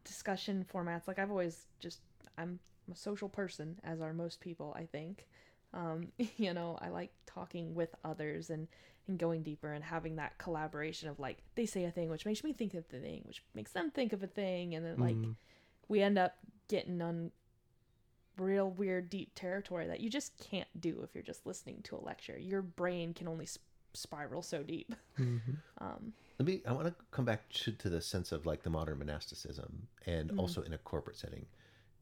discussion 0.05 0.64
formats. 0.72 1.07
Like 1.09 1.18
I've 1.18 1.31
always 1.31 1.66
just, 1.81 2.01
I'm 2.37 2.59
a 2.90 2.96
social 2.96 3.29
person, 3.29 3.79
as 3.85 4.01
are 4.01 4.12
most 4.12 4.40
people, 4.40 4.74
I 4.79 4.85
think. 4.85 5.27
Um, 5.74 6.09
you 6.37 6.53
know, 6.55 6.79
I 6.81 6.88
like 6.88 7.11
talking 7.27 7.74
with 7.74 7.94
others 8.05 8.51
and 8.51 8.68
and 9.07 9.18
going 9.18 9.42
deeper 9.42 9.72
and 9.72 9.83
having 9.83 10.16
that 10.16 10.37
collaboration 10.37 11.09
of 11.09 11.18
like 11.18 11.38
they 11.55 11.64
say 11.64 11.85
a 11.85 11.90
thing 11.90 12.11
which 12.11 12.27
makes 12.27 12.44
me 12.44 12.53
think 12.53 12.74
of 12.74 12.87
the 12.88 12.98
thing 12.98 13.22
which 13.24 13.42
makes 13.55 13.72
them 13.72 13.90
think 13.90 14.12
of 14.12 14.22
a 14.22 14.27
thing 14.27 14.74
and 14.74 14.85
then 14.85 14.98
like 14.98 15.16
Mm. 15.16 15.35
we 15.88 16.03
end 16.03 16.18
up 16.18 16.35
getting 16.68 17.01
on 17.01 17.31
real 18.40 18.70
weird 18.70 19.11
deep 19.11 19.33
territory 19.35 19.87
that 19.87 20.01
you 20.01 20.09
just 20.11 20.37
can't 20.38 20.68
do 20.81 21.01
if 21.03 21.14
you're 21.14 21.22
just 21.24 21.44
listening 21.46 21.81
to 21.83 21.96
a 21.96 22.01
lecture 22.01 22.38
your 22.38 22.62
brain 22.62 23.12
can 23.14 23.27
only 23.29 23.46
sp- 23.46 23.62
spiral 23.94 24.42
so 24.42 24.62
deep 24.62 24.94
Mhm. 25.18 25.57
um 25.79 26.12
Let 26.38 26.46
me. 26.46 26.62
I 26.66 26.72
want 26.72 26.87
to 26.87 26.94
come 27.11 27.24
back 27.24 27.48
to, 27.51 27.72
to 27.72 27.88
the 27.88 28.01
sense 28.01 28.31
of 28.33 28.46
like 28.46 28.62
the 28.62 28.70
modern 28.70 28.98
monasticism, 28.98 29.88
and 30.07 30.31
Mhm. 30.31 30.38
also 30.38 30.62
in 30.62 30.72
a 30.72 30.79
corporate 30.79 31.16
setting. 31.16 31.46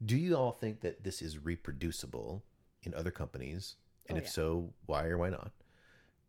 Do 0.05 0.15
you 0.15 0.35
all 0.35 0.51
think 0.51 0.81
that 0.81 1.03
this 1.03 1.23
is 1.23 1.39
reproducible 1.39 2.43
in 2.83 2.93
other 2.93 3.09
companies? 3.09 3.77
And 4.07 4.17
Oh, 4.17 4.19
if 4.19 4.25
yeah. 4.25 4.29
so, 4.29 4.73
why 4.85 5.07
or 5.07 5.17
why 5.17 5.29
not? 5.31 5.51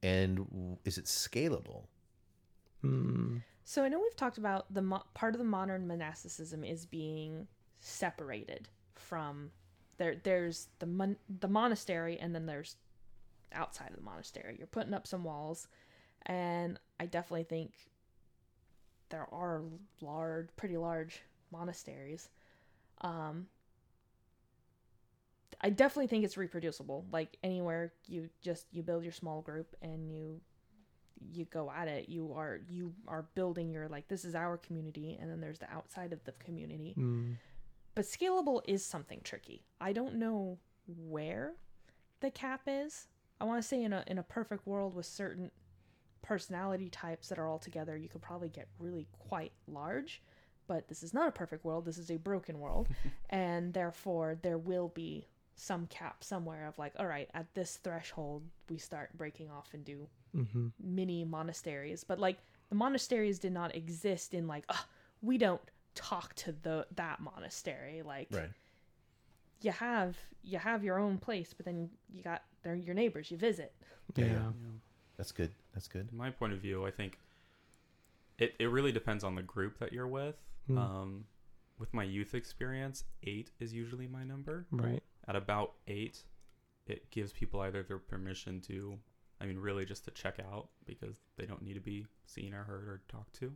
And 0.03 0.79
is 0.87 0.97
it 0.97 1.05
scalable? 1.05 1.89
Mm. 2.85 3.43
so 3.65 3.83
i 3.83 3.89
know 3.89 3.99
we've 4.01 4.15
talked 4.17 4.39
about 4.39 4.73
the 4.73 4.81
mo- 4.81 5.05
part 5.13 5.35
of 5.35 5.39
the 5.41 5.45
modern 5.45 5.87
monasticism 5.89 6.63
is 6.65 6.87
being 6.87 7.49
separated 7.81 8.69
from 8.95 9.51
there 9.99 10.17
there's 10.23 10.69
the 10.79 10.87
mon- 10.87 11.17
the 11.41 11.49
monastery 11.49 12.19
and 12.19 12.35
then 12.35 12.47
there's 12.47 12.77
outside 13.53 13.91
of 13.91 13.97
the 13.97 14.03
monastery. 14.03 14.57
You're 14.59 14.67
putting 14.67 14.95
up 14.95 15.07
some 15.07 15.25
walls 15.25 15.69
and 16.27 16.79
i 16.99 17.07
definitely 17.07 17.45
think 17.45 17.73
there 19.11 19.27
are 19.33 19.63
large 20.01 20.49
pretty 20.57 20.77
large 20.77 21.23
monasteries. 21.53 22.29
Um 23.01 23.47
i 25.61 25.71
definitely 25.71 26.07
think 26.07 26.25
it's 26.25 26.37
reproducible. 26.37 27.05
Like 27.13 27.37
anywhere 27.43 27.93
you 28.07 28.31
just 28.41 28.67
you 28.71 28.83
build 28.83 29.03
your 29.03 29.13
small 29.13 29.43
group 29.43 29.75
and 29.83 30.13
you 30.13 30.41
you 31.33 31.45
go 31.47 31.69
at 31.69 31.89
it 31.89 32.09
you 32.09 32.33
are 32.33 32.61
you 32.69 32.93
are 33.09 33.27
building 33.35 33.73
your 33.73 33.89
like 33.89 34.07
this 34.07 34.25
is 34.25 34.37
our 34.37 34.57
community 34.57 35.19
and 35.21 35.29
then 35.29 35.41
there's 35.41 35.59
the 35.59 35.71
outside 35.73 36.13
of 36.13 36.23
the 36.25 36.33
community. 36.33 36.95
Mm. 36.97 37.35
But 37.99 38.05
scalable 38.05 38.61
is 38.65 38.85
something 38.85 39.21
tricky. 39.25 39.65
I 39.81 39.93
don't 39.93 40.15
know 40.15 40.59
where 40.87 41.55
the 42.21 42.31
cap 42.31 42.61
is. 42.69 43.09
I 43.41 43.45
want 43.45 43.61
to 43.61 43.67
say 43.67 43.83
in 43.83 43.93
a 43.93 44.05
in 44.07 44.19
a 44.19 44.23
perfect 44.23 44.69
world 44.69 44.95
with 44.95 45.05
certain 45.05 45.51
personality 46.23 46.91
types 46.91 47.29
that 47.29 47.41
are 47.41 47.49
all 47.49 47.59
together, 47.59 47.97
you 47.97 48.09
could 48.09 48.23
probably 48.23 48.51
get 48.51 48.69
really 48.79 49.09
quite 49.19 49.51
large. 49.67 50.23
But 50.69 50.87
this 50.87 51.03
is 51.03 51.13
not 51.13 51.27
a 51.27 51.33
perfect 51.33 51.65
world. 51.65 51.87
This 51.87 51.99
is 51.99 52.09
a 52.13 52.19
broken 52.19 52.61
world, 52.61 52.87
and 53.31 53.75
therefore 53.75 54.39
there 54.43 54.59
will 54.59 54.93
be 54.95 55.27
some 55.57 55.89
cap 55.89 56.23
somewhere 56.23 56.69
of 56.69 56.79
like, 56.79 56.93
all 57.01 57.07
right, 57.09 57.29
at 57.35 57.53
this 57.57 57.81
threshold, 57.83 58.45
we 58.71 58.79
start 58.79 59.11
breaking 59.19 59.51
off 59.51 59.71
and 59.75 59.85
do 59.85 60.07
hmm 60.33 60.69
mini 60.79 61.25
monasteries 61.25 62.05
but 62.05 62.21
like 62.21 62.37
the 62.69 62.75
monasteries 62.75 63.39
did 63.39 63.51
not 63.51 63.75
exist 63.75 64.35
in 64.35 64.47
like 64.47 64.65
"Ugh, 64.69 64.85
we 65.23 65.39
don't 65.39 65.63
talk 66.01 66.35
to 66.35 66.53
the 66.63 66.87
that 66.95 67.21
monastery 67.21 68.03
like 68.03 68.29
Right. 68.31 68.51
you 69.61 69.73
have 69.73 70.17
you 70.43 70.59
have 70.59 70.85
your 70.85 70.99
own 70.99 71.19
place 71.19 71.53
but 71.53 71.67
then 71.67 71.91
you 72.09 72.23
got 72.23 72.43
they're 72.63 72.77
your 72.77 72.95
neighbors 72.95 73.31
you 73.31 73.37
visit 73.37 73.73
Yeah. 74.17 74.25
Yeah, 74.27 74.33
yeah. 74.33 74.39
yeah. 74.39 74.79
That's 75.17 75.33
good. 75.33 75.51
That's 75.75 75.89
good. 75.89 76.13
My 76.13 76.31
point 76.31 76.53
of 76.53 76.61
view, 76.61 76.87
I 76.87 76.93
think 76.93 77.19
it, 78.39 78.55
it 78.61 78.67
really 78.71 78.93
depends 78.93 79.25
on 79.25 79.35
the 79.35 79.43
group 79.43 79.81
that 79.81 79.93
you're 79.93 80.07
with. 80.07 80.37
Mm. 80.71 80.79
Um, 80.79 81.25
with 81.81 81.93
my 81.93 82.05
youth 82.05 82.35
experience, 82.35 83.03
eight 83.25 83.51
is 83.59 83.73
usually 83.75 84.07
my 84.07 84.23
number. 84.23 84.67
Right. 84.71 85.03
At 85.27 85.35
about 85.35 85.73
eight, 85.89 86.23
it 86.87 87.11
gives 87.11 87.33
people 87.33 87.61
either 87.63 87.83
their 87.83 87.99
permission 87.99 88.61
to, 88.69 88.97
I 89.41 89.47
mean, 89.47 89.59
really 89.59 89.85
just 89.85 90.05
to 90.05 90.13
check 90.13 90.39
out 90.53 90.69
because 90.87 91.17
they 91.37 91.47
don't 91.47 91.63
need 91.63 91.75
to 91.75 91.81
be 91.81 92.07
seen 92.27 92.55
or 92.55 92.63
heard 92.63 92.87
or 92.87 93.01
talked 93.09 93.35
to. 93.41 93.53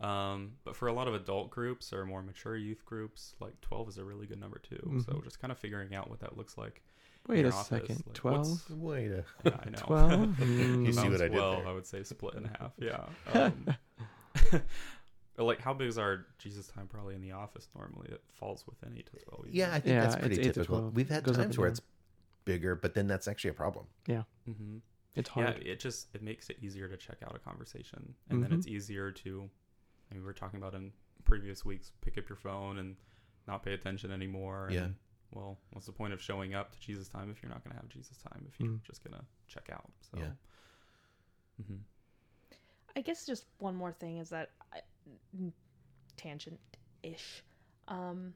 Um, 0.00 0.52
but 0.64 0.76
for 0.76 0.86
a 0.88 0.92
lot 0.92 1.08
of 1.08 1.14
adult 1.14 1.50
groups 1.50 1.92
or 1.92 2.04
more 2.06 2.22
mature 2.22 2.56
youth 2.56 2.84
groups, 2.84 3.34
like 3.40 3.60
12 3.62 3.88
is 3.88 3.98
a 3.98 4.04
really 4.04 4.26
good 4.26 4.38
number 4.40 4.58
too. 4.58 4.80
So 5.04 5.12
Mhm. 5.14 5.24
just 5.24 5.40
kind 5.40 5.50
of 5.50 5.58
figuring 5.58 5.94
out 5.94 6.08
what 6.08 6.20
that 6.20 6.36
looks 6.36 6.56
like. 6.56 6.82
Wait 7.26 7.44
a 7.44 7.48
office, 7.48 7.66
second. 7.66 8.02
like, 8.06 8.14
Twelve. 8.14 8.48
what's- 8.48 8.70
Wait 8.70 9.10
a. 9.10 9.24
Yeah, 9.44 9.60
I 9.60 9.70
know. 9.70 9.78
12? 9.78 10.38
You 10.40 10.46
Mm. 10.46 10.94
see 10.94 11.08
what 11.08 11.20
I 11.20 11.28
did 11.28 11.32
12, 11.32 11.56
there. 11.58 11.66
I 11.66 11.72
would 11.72 11.86
say 11.86 12.02
split 12.04 12.34
in 12.34 12.44
half. 12.44 12.72
Yeah. 12.78 13.06
Um, 13.34 13.66
like, 15.36 15.60
how 15.60 15.74
big 15.74 15.88
is 15.88 15.98
our 15.98 16.26
Jesus 16.38 16.66
time 16.68 16.86
probably 16.86 17.14
in 17.14 17.20
the 17.20 17.32
office 17.32 17.68
normally? 17.74 18.08
It 18.10 18.22
falls 18.32 18.64
within 18.66 18.96
8 18.96 19.06
to 19.12 19.24
12. 19.24 19.46
Yeah, 19.50 19.68
I 19.70 19.80
think 19.80 19.86
Yeah, 19.86 20.00
that's 20.02 20.16
pretty 20.16 20.36
it's 20.36 20.46
eight 20.46 20.54
to 20.54 20.60
typical. 20.60 20.78
12. 20.80 20.94
We've 20.96 21.08
had 21.08 21.24
times 21.26 21.58
where 21.58 21.68
it's 21.68 21.80
bigger, 22.44 22.74
but 22.74 22.94
then 22.94 23.06
that's 23.08 23.28
actually 23.28 23.50
a 23.50 23.54
problem. 23.54 23.86
Mm-hmm. 24.08 24.78
It's 25.14 25.30
Yeah, 25.36 25.44
hard. 25.46 25.62
it 25.66 25.80
just 25.80 26.14
it 26.14 26.22
makes 26.22 26.48
it 26.50 26.58
easier 26.60 26.88
to 26.88 26.96
check 26.96 27.18
out 27.24 27.34
a 27.34 27.38
conversation, 27.40 28.14
and 28.30 28.42
then 28.42 28.50
Mhm. 28.50 28.58
it's 28.58 28.66
easier 28.68 29.10
to. 29.10 29.50
I 30.10 30.14
mean, 30.14 30.22
we 30.22 30.26
were 30.26 30.32
talking 30.32 30.58
about 30.58 30.74
in 30.74 30.92
previous 31.24 31.64
weeks, 31.64 31.92
pick 32.00 32.16
up 32.18 32.28
your 32.28 32.36
phone 32.36 32.78
and 32.78 32.96
not 33.46 33.62
pay 33.62 33.72
attention 33.74 34.10
anymore. 34.10 34.68
Yeah. 34.70 34.84
And, 34.84 34.94
well, 35.30 35.58
what's 35.72 35.86
the 35.86 35.92
point 35.92 36.12
of 36.14 36.22
showing 36.22 36.54
up 36.54 36.72
to 36.72 36.80
Jesus 36.80 37.08
time 37.08 37.30
if 37.30 37.42
you're 37.42 37.50
not 37.50 37.62
going 37.62 37.74
to 37.74 37.80
have 37.80 37.88
Jesus 37.88 38.16
time 38.18 38.46
if 38.48 38.58
you're 38.58 38.70
Mm. 38.70 38.82
just 38.82 39.04
going 39.04 39.14
to 39.18 39.24
check 39.46 39.68
out? 39.72 39.90
So. 40.10 40.18
Yeah. 40.18 40.30
hmm 41.66 41.76
i 42.96 43.00
guess 43.00 43.26
just 43.26 43.44
one 43.58 43.76
more 43.76 43.92
thing 43.92 44.18
is 44.18 44.30
that 44.30 44.50
I, 44.72 44.80
tangent 46.16 46.58
ish 47.02 47.44
um 47.86 48.32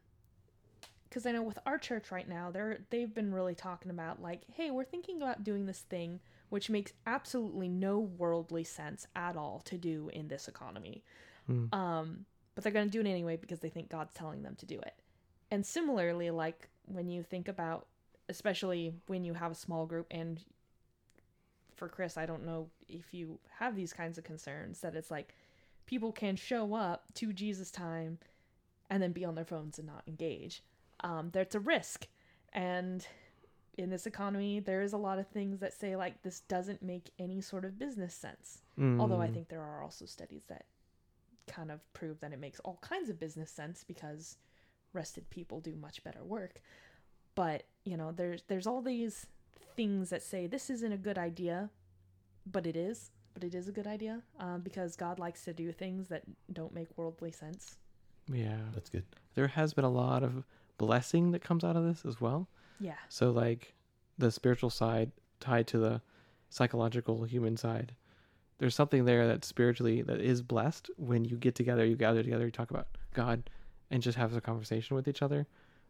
because 1.09 1.27
i 1.27 1.33
know 1.33 1.43
with 1.43 1.59
our 1.67 1.79
church 1.79 2.11
right 2.13 2.29
now 2.29 2.51
they're 2.51 2.79
they've 2.91 3.13
been 3.13 3.33
really 3.33 3.55
talking 3.55 3.91
about 3.91 4.23
like 4.23 4.43
hey 4.55 4.71
we're 4.71 4.85
thinking 4.85 5.17
about 5.17 5.43
doing 5.43 5.67
this 5.67 5.81
thing 5.81 6.21
which 6.51 6.71
makes 6.71 6.93
absolutely 7.07 7.69
no 7.69 7.99
worldly 7.99 8.63
sense 8.65 9.07
at 9.17 9.37
all 9.37 9.61
to 9.65 9.77
do 9.79 10.11
in 10.13 10.29
this 10.29 10.47
economy 10.49 11.03
Mm. 11.51 11.75
um 11.75 12.25
but 12.55 12.63
they're 12.65 12.73
going 12.73 12.87
to 12.87 12.91
do 12.93 13.01
it 13.01 13.11
anyway 13.11 13.37
because 13.37 13.61
they 13.61 13.69
think 13.69 13.89
god's 13.89 14.13
telling 14.15 14.43
them 14.43 14.55
to 14.57 14.67
do 14.67 14.79
it 14.81 14.95
and 15.51 15.65
similarly 15.65 16.31
like 16.31 16.69
when 16.87 17.09
you 17.09 17.23
think 17.23 17.49
about 17.49 17.87
especially 18.29 18.95
when 19.07 19.25
you 19.25 19.35
have 19.35 19.53
a 19.53 19.55
small 19.57 19.87
group 19.87 20.07
and 20.11 20.45
for 21.75 21.89
chris 21.89 22.17
i 22.17 22.27
don't 22.27 22.45
know 22.45 22.69
if 22.89 23.13
you 23.13 23.39
have 23.59 23.75
these 23.75 23.93
kinds 23.93 24.19
of 24.19 24.25
concerns 24.25 24.81
that 24.81 24.95
it's 24.95 25.11
like 25.11 25.35
people 25.87 26.13
can 26.13 26.37
show 26.37 26.75
up 26.75 27.05
to 27.15 27.33
jesus 27.33 27.71
time 27.71 28.19
and 28.91 29.03
then 29.03 29.13
be 29.13 29.25
on 29.25 29.35
their 29.35 29.45
phones 29.45 29.79
and 29.79 29.87
not 29.87 30.03
engage 30.07 30.63
um 31.01 31.31
there's 31.33 31.55
a 31.55 31.61
risk 31.61 32.07
and 32.53 33.07
in 33.79 33.89
this 33.89 34.07
economy 34.07 34.61
there 34.61 34.83
is 34.83 34.93
a 34.93 34.99
lot 34.99 35.19
of 35.19 35.27
things 35.29 35.61
that 35.61 35.73
say 35.73 35.97
like 35.97 36.23
this 36.23 36.41
doesn't 36.41 36.83
make 36.83 37.11
any 37.19 37.41
sort 37.41 37.65
of 37.65 37.79
business 37.79 38.15
sense 38.15 38.63
Although 38.99 39.21
I 39.23 39.29
Mm. 39.29 39.35
think 39.35 39.49
there 39.49 39.63
are 39.63 39.83
also 39.83 40.05
studies 40.05 40.43
that 40.49 40.67
kind 41.47 41.71
of 41.71 41.81
prove 41.93 42.21
that 42.21 42.33
it 42.33 42.41
makes 42.41 42.61
all 42.61 42.79
kinds 42.83 43.09
of 43.09 43.19
business 43.19 43.51
sense 43.51 43.85
because 43.85 44.37
rested 44.93 45.29
people 45.31 45.61
do 45.61 45.75
much 45.75 46.03
better 46.05 46.23
work. 46.23 46.61
But, 47.35 47.65
you 47.85 47.97
know, 47.97 48.13
there's 48.13 48.43
there's 48.49 48.67
all 48.67 48.83
these 48.83 49.27
things 49.77 50.11
that 50.11 50.23
say 50.23 50.47
this 50.47 50.71
isn't 50.71 50.93
a 50.93 50.99
good 50.99 51.19
idea, 51.19 51.71
but 52.51 52.67
it 52.67 52.77
is. 52.77 53.11
But 53.35 53.45
it 53.45 53.55
is 53.55 53.67
a 53.67 53.73
good 53.73 53.87
idea 53.87 54.21
um, 54.39 54.61
because 54.61 54.95
God 54.95 55.19
likes 55.19 55.45
to 55.45 55.55
do 55.55 55.73
things 55.73 56.09
that 56.09 56.23
don't 56.53 56.75
make 56.75 56.89
worldly 56.97 57.33
sense. 57.33 57.77
Yeah. 58.31 58.59
That's 58.75 58.91
good. 58.91 59.05
There 59.35 59.49
has 59.49 59.73
been 59.73 59.87
a 59.87 59.91
lot 59.91 60.23
of 60.23 60.45
blessing 60.77 61.31
that 61.31 61.43
comes 61.43 61.65
out 61.65 61.77
of 61.77 61.85
this 61.85 62.05
as 62.05 62.21
well. 62.21 62.49
Yeah. 62.79 62.95
So 63.09 63.31
like 63.31 63.75
the 64.19 64.31
spiritual 64.31 64.69
side 64.69 65.13
tied 65.41 65.67
to 65.69 65.79
the 65.79 66.03
psychological 66.51 67.25
human 67.25 67.57
side. 67.57 67.95
There's 68.59 68.75
something 68.75 69.05
there 69.05 69.27
that 69.27 69.45
spiritually 69.45 70.03
that 70.03 70.21
is 70.21 70.43
blessed 70.43 70.91
when 70.97 71.25
you 71.25 71.37
get 71.37 71.55
together, 71.55 71.85
you 71.85 71.97
gather 71.97 72.23
together, 72.23 72.45
you 72.45 72.51
talk 72.53 72.71
about 72.71 72.87
God 73.15 73.51
and 73.91 74.03
just 74.03 74.17
have 74.19 74.35
a 74.37 74.41
conversation 74.41 74.97
with 74.97 75.09
each 75.09 75.23
other. 75.23 75.47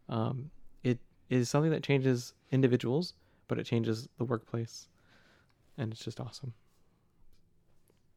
Um, 0.09 0.49
it 0.83 0.99
is 1.29 1.49
something 1.49 1.71
that 1.71 1.83
changes 1.83 2.33
individuals, 2.51 3.13
but 3.47 3.59
it 3.59 3.65
changes 3.65 4.09
the 4.17 4.25
workplace. 4.25 4.87
And 5.77 5.91
it's 5.93 6.03
just 6.03 6.19
awesome. 6.19 6.53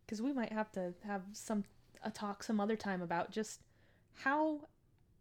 because 0.07 0.23
we 0.23 0.33
might 0.33 0.53
have 0.53 0.71
to 0.73 0.95
have 1.05 1.23
some 1.33 1.65
a 2.03 2.11
talk 2.11 2.43
some 2.43 2.61
other 2.61 2.77
time 2.77 3.03
about 3.03 3.31
just 3.31 3.61
how 4.15 4.61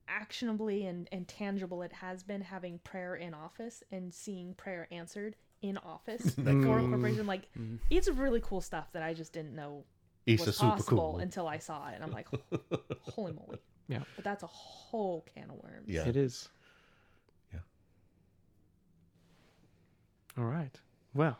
actionably 0.07 0.85
and, 0.85 1.07
and 1.11 1.27
tangible 1.27 1.81
it 1.81 1.91
has 1.93 2.23
been 2.23 2.41
having 2.41 2.79
prayer 2.79 3.15
in 3.15 3.33
office 3.33 3.83
and 3.91 4.13
seeing 4.13 4.53
prayer 4.53 4.87
answered 4.91 5.35
in 5.61 5.77
office 5.79 6.37
Like- 6.37 6.45
for 6.63 6.77
a 6.79 6.81
corporation. 6.87 7.25
Like 7.27 7.47
Mhm. 7.57 7.79
it's 7.89 8.07
really 8.09 8.41
cool 8.41 8.61
stuff 8.61 8.91
that 8.93 9.03
I 9.03 9.13
just 9.13 9.33
didn't 9.33 9.55
know 9.55 9.83
It's 10.25 10.45
was 10.45 10.57
super 10.57 10.71
possible 10.71 11.11
cool. 11.13 11.17
until 11.19 11.47
I 11.47 11.57
saw 11.59 11.87
it, 11.89 11.95
and 11.95 12.03
I'm 12.03 12.11
like, 12.11 12.27
holy 13.01 13.33
moly! 13.33 13.57
Yeah. 13.87 14.03
but 14.15 14.23
that's 14.23 14.43
a 14.43 14.47
whole 14.47 15.25
can 15.35 15.49
of 15.49 15.57
worms. 15.63 15.87
Yeah. 15.87 16.07
It 16.07 16.15
is. 16.15 16.49
Yeah. 17.53 17.59
All 20.37 20.45
right. 20.45 20.79
Well, 21.13 21.37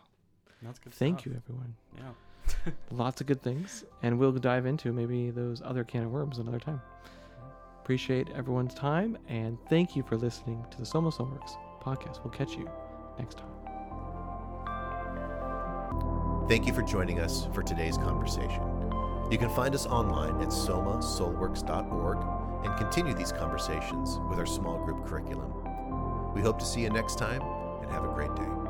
That's 0.62 0.80
good. 0.80 0.93
thank 0.93 1.19
stuff. 1.21 1.34
you, 1.34 1.41
everyone. 1.43 1.75
Yeah. 1.97 2.71
Lots 2.91 3.21
of 3.21 3.28
good 3.28 3.41
things, 3.41 3.84
and 4.04 4.17
we'll 4.19 4.32
dive 4.32 4.65
into 4.67 4.93
maybe 4.93 5.32
those 5.32 5.62
other 5.63 5.84
can 5.84 6.04
of 6.04 6.12
worms 6.12 6.38
another 6.38 6.60
time. 6.60 6.82
Appreciate 7.82 8.30
everyone's 8.32 8.73
time, 8.73 9.17
and 9.28 9.58
thank 9.69 9.95
you 9.95 10.04
for 10.04 10.17
listening 10.17 10.63
to 10.71 10.78
the 10.78 10.86
Soma 10.86 11.10
Soulworks 11.10 11.58
podcast. 11.82 12.23
We'll 12.23 12.34
catch 12.34 12.54
you 12.56 12.69
next 13.19 13.38
time. 13.39 13.64
Thank 16.47 16.67
you 16.67 16.73
for 16.73 16.84
joining 16.84 17.19
us 17.19 17.47
for 17.53 17.63
today's 17.63 17.97
conversation. 17.97 18.62
You 19.31 19.39
can 19.39 19.49
find 19.49 19.73
us 19.73 19.88
online 19.88 20.39
at 20.41 20.49
somasoulworks.org 20.49 22.17
and 22.63 22.77
continue 22.77 23.15
these 23.15 23.31
conversations 23.31 24.19
with 24.29 24.38
our 24.38 24.45
small 24.45 24.77
group 24.86 25.03
curriculum. 25.08 25.51
We 26.36 26.41
hope 26.41 26.60
to 26.60 26.65
see 26.65 26.81
you 26.81 26.91
next 26.91 27.17
time 27.17 27.41
and 27.81 27.89
have 27.89 28.03
a 28.03 28.10
great 28.10 28.36
day. 28.36 28.64